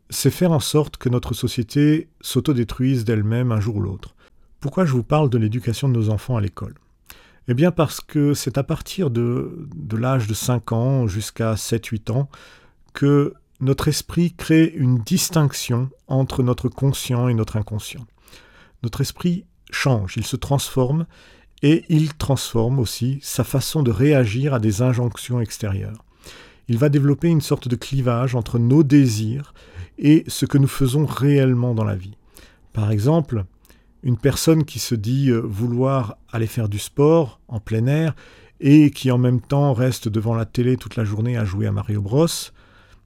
c'est 0.10 0.30
faire 0.30 0.52
en 0.52 0.60
sorte 0.60 0.98
que 0.98 1.08
notre 1.08 1.34
société 1.34 2.10
s'autodétruise 2.20 3.06
d'elle-même 3.06 3.54
un 3.54 3.62
jour 3.62 3.78
ou 3.78 3.82
l'autre. 3.82 4.17
Pourquoi 4.60 4.86
je 4.86 4.92
vous 4.92 5.04
parle 5.04 5.30
de 5.30 5.38
l'éducation 5.38 5.88
de 5.88 5.94
nos 5.94 6.10
enfants 6.10 6.38
à 6.38 6.42
l'école? 6.42 6.76
Eh 7.48 7.54
bien 7.54 7.72
parce 7.72 8.02
que 8.02 8.34
c'est 8.34 8.58
à 8.58 8.64
partir 8.64 9.10
de, 9.10 9.68
de 9.76 9.98
l'âge 9.98 10.28
de 10.28 10.34
5 10.34 10.72
ans 10.72 11.08
jusqu'à 11.08 11.54
7-8 11.54 12.12
ans 12.12 12.30
que 12.94 13.34
notre 13.62 13.88
esprit 13.88 14.34
crée 14.34 14.74
une 14.76 15.00
distinction 15.00 15.90
entre 16.08 16.44
notre 16.44 16.70
conscient 16.70 17.28
et 17.28 17.34
notre 17.34 17.58
inconscient. 17.58 18.06
Notre 18.84 19.02
esprit 19.02 19.46
change, 19.72 20.16
il 20.18 20.26
se 20.26 20.36
transforme 20.36 21.06
et 21.64 21.86
il 21.90 22.14
transforme 22.14 22.80
aussi 22.80 23.20
sa 23.22 23.44
façon 23.44 23.84
de 23.84 23.92
réagir 23.92 24.54
à 24.54 24.60
des 24.60 24.82
injonctions 24.82 25.40
extérieures. 25.40 26.04
Il 26.68 26.78
va 26.78 26.90
développer 26.90 27.30
une 27.30 27.42
sorte 27.42 27.68
de 27.68 27.76
clivage 27.76 28.36
entre 28.36 28.60
nos 28.60 28.84
désirs 28.84 29.54
et 29.98 30.24
ce 30.28 30.46
que 30.46 30.58
nous 30.58 30.68
faisons 30.68 31.06
réellement 31.06 31.74
dans 31.74 31.86
la 31.86 31.96
vie. 31.96 32.18
Par 32.74 32.92
exemple, 32.92 33.46
une 34.08 34.18
personne 34.18 34.64
qui 34.64 34.80
se 34.80 34.96
dit 34.96 35.30
euh, 35.30 35.42
vouloir 35.44 36.18
aller 36.32 36.48
faire 36.48 36.70
du 36.70 36.80
sport 36.80 37.42
en 37.50 37.60
plein 37.60 37.88
air 37.88 38.16
et 38.62 38.90
qui 38.90 39.12
en 39.12 39.18
même 39.18 39.42
temps 39.42 39.74
reste 39.74 40.08
devant 40.08 40.34
la 40.34 40.46
télé 40.46 40.78
toute 40.78 40.96
la 40.96 41.04
journée 41.04 41.36
à 41.36 41.44
jouer 41.44 41.68
à 41.68 41.74
Mario 41.74 42.02
Bros. 42.02 42.26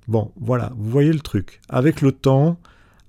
Bon, 0.08 0.32
voilà, 0.40 0.72
vous 0.78 0.92
voyez 0.92 1.12
le 1.12 1.20
truc. 1.20 1.60
Avec 1.70 2.02
le 2.02 2.12
temps, 2.12 2.60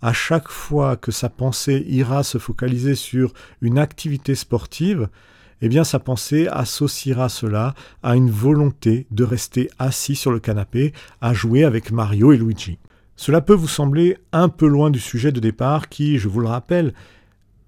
à 0.00 0.14
chaque 0.14 0.48
fois 0.48 0.96
que 0.96 1.12
sa 1.12 1.28
pensée 1.28 1.84
ira 1.86 2.22
se 2.22 2.38
focaliser 2.38 2.94
sur 2.94 3.34
une 3.60 3.78
activité 3.78 4.34
sportive, 4.34 5.10
eh 5.60 5.68
bien 5.68 5.84
sa 5.84 5.98
pensée 5.98 6.48
associera 6.48 7.28
cela 7.28 7.74
à 8.02 8.16
une 8.16 8.30
volonté 8.30 9.06
de 9.10 9.22
rester 9.22 9.68
assis 9.78 10.16
sur 10.16 10.32
le 10.32 10.40
canapé 10.40 10.94
à 11.20 11.34
jouer 11.34 11.62
avec 11.62 11.92
Mario 11.92 12.32
et 12.32 12.38
Luigi. 12.38 12.78
Cela 13.16 13.42
peut 13.42 13.52
vous 13.52 13.68
sembler 13.68 14.16
un 14.32 14.48
peu 14.48 14.66
loin 14.66 14.88
du 14.90 14.98
sujet 14.98 15.30
de 15.30 15.40
départ 15.40 15.90
qui, 15.90 16.18
je 16.18 16.28
vous 16.28 16.40
le 16.40 16.48
rappelle, 16.48 16.94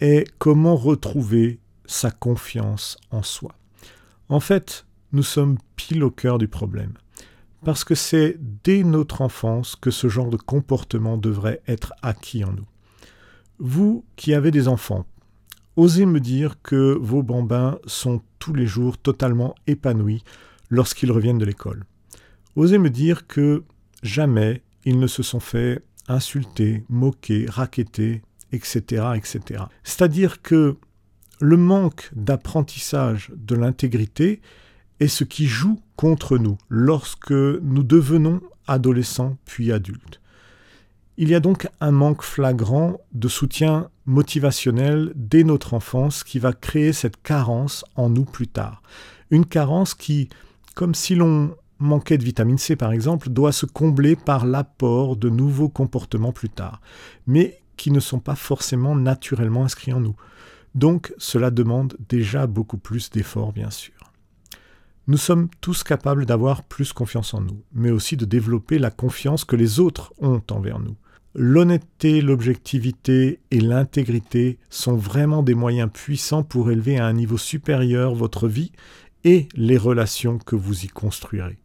est 0.00 0.26
comment 0.38 0.76
retrouver 0.76 1.60
sa 1.86 2.10
confiance 2.10 2.96
en 3.10 3.22
soi. 3.22 3.54
En 4.28 4.40
fait, 4.40 4.86
nous 5.12 5.22
sommes 5.22 5.58
pile 5.76 6.02
au 6.02 6.10
cœur 6.10 6.38
du 6.38 6.48
problème. 6.48 6.94
Parce 7.64 7.84
que 7.84 7.94
c'est 7.94 8.36
dès 8.62 8.82
notre 8.82 9.22
enfance 9.22 9.76
que 9.76 9.90
ce 9.90 10.08
genre 10.08 10.28
de 10.28 10.36
comportement 10.36 11.16
devrait 11.16 11.62
être 11.66 11.94
acquis 12.02 12.44
en 12.44 12.52
nous. 12.52 12.66
Vous 13.58 14.04
qui 14.16 14.34
avez 14.34 14.50
des 14.50 14.68
enfants, 14.68 15.06
osez 15.76 16.04
me 16.04 16.20
dire 16.20 16.60
que 16.62 16.98
vos 17.00 17.22
bambins 17.22 17.78
sont 17.86 18.20
tous 18.38 18.52
les 18.52 18.66
jours 18.66 18.98
totalement 18.98 19.54
épanouis 19.66 20.24
lorsqu'ils 20.68 21.12
reviennent 21.12 21.38
de 21.38 21.44
l'école. 21.44 21.84
Osez 22.56 22.78
me 22.78 22.90
dire 22.90 23.26
que 23.26 23.64
jamais 24.02 24.62
ils 24.84 24.98
ne 24.98 25.06
se 25.06 25.22
sont 25.22 25.40
fait 25.40 25.82
insulter, 26.08 26.84
moquer, 26.88 27.46
raqueter, 27.48 28.22
etc. 28.54 29.04
etc. 29.16 29.64
C'est-à-dire 29.82 30.42
que 30.42 30.76
le 31.40 31.56
manque 31.56 32.10
d'apprentissage 32.14 33.32
de 33.36 33.54
l'intégrité 33.54 34.40
est 35.00 35.08
ce 35.08 35.24
qui 35.24 35.46
joue 35.46 35.80
contre 35.96 36.38
nous 36.38 36.56
lorsque 36.68 37.32
nous 37.32 37.82
devenons 37.82 38.40
adolescents 38.66 39.36
puis 39.44 39.72
adultes. 39.72 40.20
Il 41.16 41.28
y 41.28 41.34
a 41.34 41.40
donc 41.40 41.68
un 41.80 41.92
manque 41.92 42.22
flagrant 42.22 42.98
de 43.12 43.28
soutien 43.28 43.88
motivationnel 44.06 45.12
dès 45.14 45.44
notre 45.44 45.74
enfance 45.74 46.24
qui 46.24 46.38
va 46.38 46.52
créer 46.52 46.92
cette 46.92 47.22
carence 47.22 47.84
en 47.94 48.08
nous 48.08 48.24
plus 48.24 48.48
tard. 48.48 48.82
Une 49.30 49.46
carence 49.46 49.94
qui, 49.94 50.28
comme 50.74 50.94
si 50.94 51.14
l'on 51.14 51.54
manquait 51.78 52.18
de 52.18 52.24
vitamine 52.24 52.58
C 52.58 52.74
par 52.74 52.92
exemple, 52.92 53.30
doit 53.30 53.52
se 53.52 53.66
combler 53.66 54.16
par 54.16 54.44
l'apport 54.44 55.16
de 55.16 55.28
nouveaux 55.28 55.68
comportements 55.68 56.32
plus 56.32 56.48
tard. 56.48 56.80
Mais 57.26 57.60
qui 57.76 57.90
ne 57.90 58.00
sont 58.00 58.20
pas 58.20 58.34
forcément 58.34 58.94
naturellement 58.94 59.64
inscrits 59.64 59.92
en 59.92 60.00
nous. 60.00 60.16
Donc 60.74 61.14
cela 61.18 61.50
demande 61.50 61.96
déjà 62.08 62.46
beaucoup 62.46 62.78
plus 62.78 63.10
d'efforts, 63.10 63.52
bien 63.52 63.70
sûr. 63.70 63.94
Nous 65.06 65.18
sommes 65.18 65.48
tous 65.60 65.84
capables 65.84 66.24
d'avoir 66.24 66.62
plus 66.64 66.92
confiance 66.92 67.34
en 67.34 67.42
nous, 67.42 67.62
mais 67.74 67.90
aussi 67.90 68.16
de 68.16 68.24
développer 68.24 68.78
la 68.78 68.90
confiance 68.90 69.44
que 69.44 69.56
les 69.56 69.78
autres 69.78 70.14
ont 70.18 70.42
envers 70.50 70.80
nous. 70.80 70.96
L'honnêteté, 71.34 72.22
l'objectivité 72.22 73.40
et 73.50 73.60
l'intégrité 73.60 74.58
sont 74.70 74.96
vraiment 74.96 75.42
des 75.42 75.54
moyens 75.54 75.90
puissants 75.92 76.44
pour 76.44 76.70
élever 76.70 76.98
à 76.98 77.06
un 77.06 77.12
niveau 77.12 77.36
supérieur 77.36 78.14
votre 78.14 78.48
vie 78.48 78.72
et 79.24 79.48
les 79.54 79.76
relations 79.76 80.38
que 80.38 80.56
vous 80.56 80.84
y 80.84 80.88
construirez. 80.88 81.58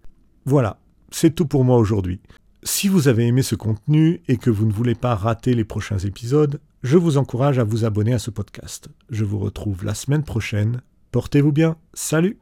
Voilà, 0.45 0.79
c'est 1.11 1.35
tout 1.35 1.45
pour 1.45 1.63
moi 1.63 1.77
aujourd'hui. 1.77 2.19
Si 2.63 2.89
vous 2.89 3.07
avez 3.07 3.25
aimé 3.25 3.41
ce 3.41 3.55
contenu 3.55 4.21
et 4.27 4.35
que 4.35 4.49
vous 4.49 4.65
ne 4.65 4.73
voulez 4.73 4.95
pas 4.95 5.15
rater 5.15 5.53
les 5.53 5.63
prochains 5.63 5.99
épisodes, 5.99 6.59
je 6.83 6.97
vous 6.97 7.17
encourage 7.17 7.57
à 7.57 7.63
vous 7.63 7.85
abonner 7.85 8.13
à 8.13 8.19
ce 8.19 8.31
podcast. 8.31 8.89
Je 9.09 9.23
vous 9.23 9.39
retrouve 9.39 9.85
la 9.85 9.95
semaine 9.95 10.23
prochaine. 10.23 10.81
Portez-vous 11.11 11.53
bien. 11.53 11.77
Salut 11.93 12.37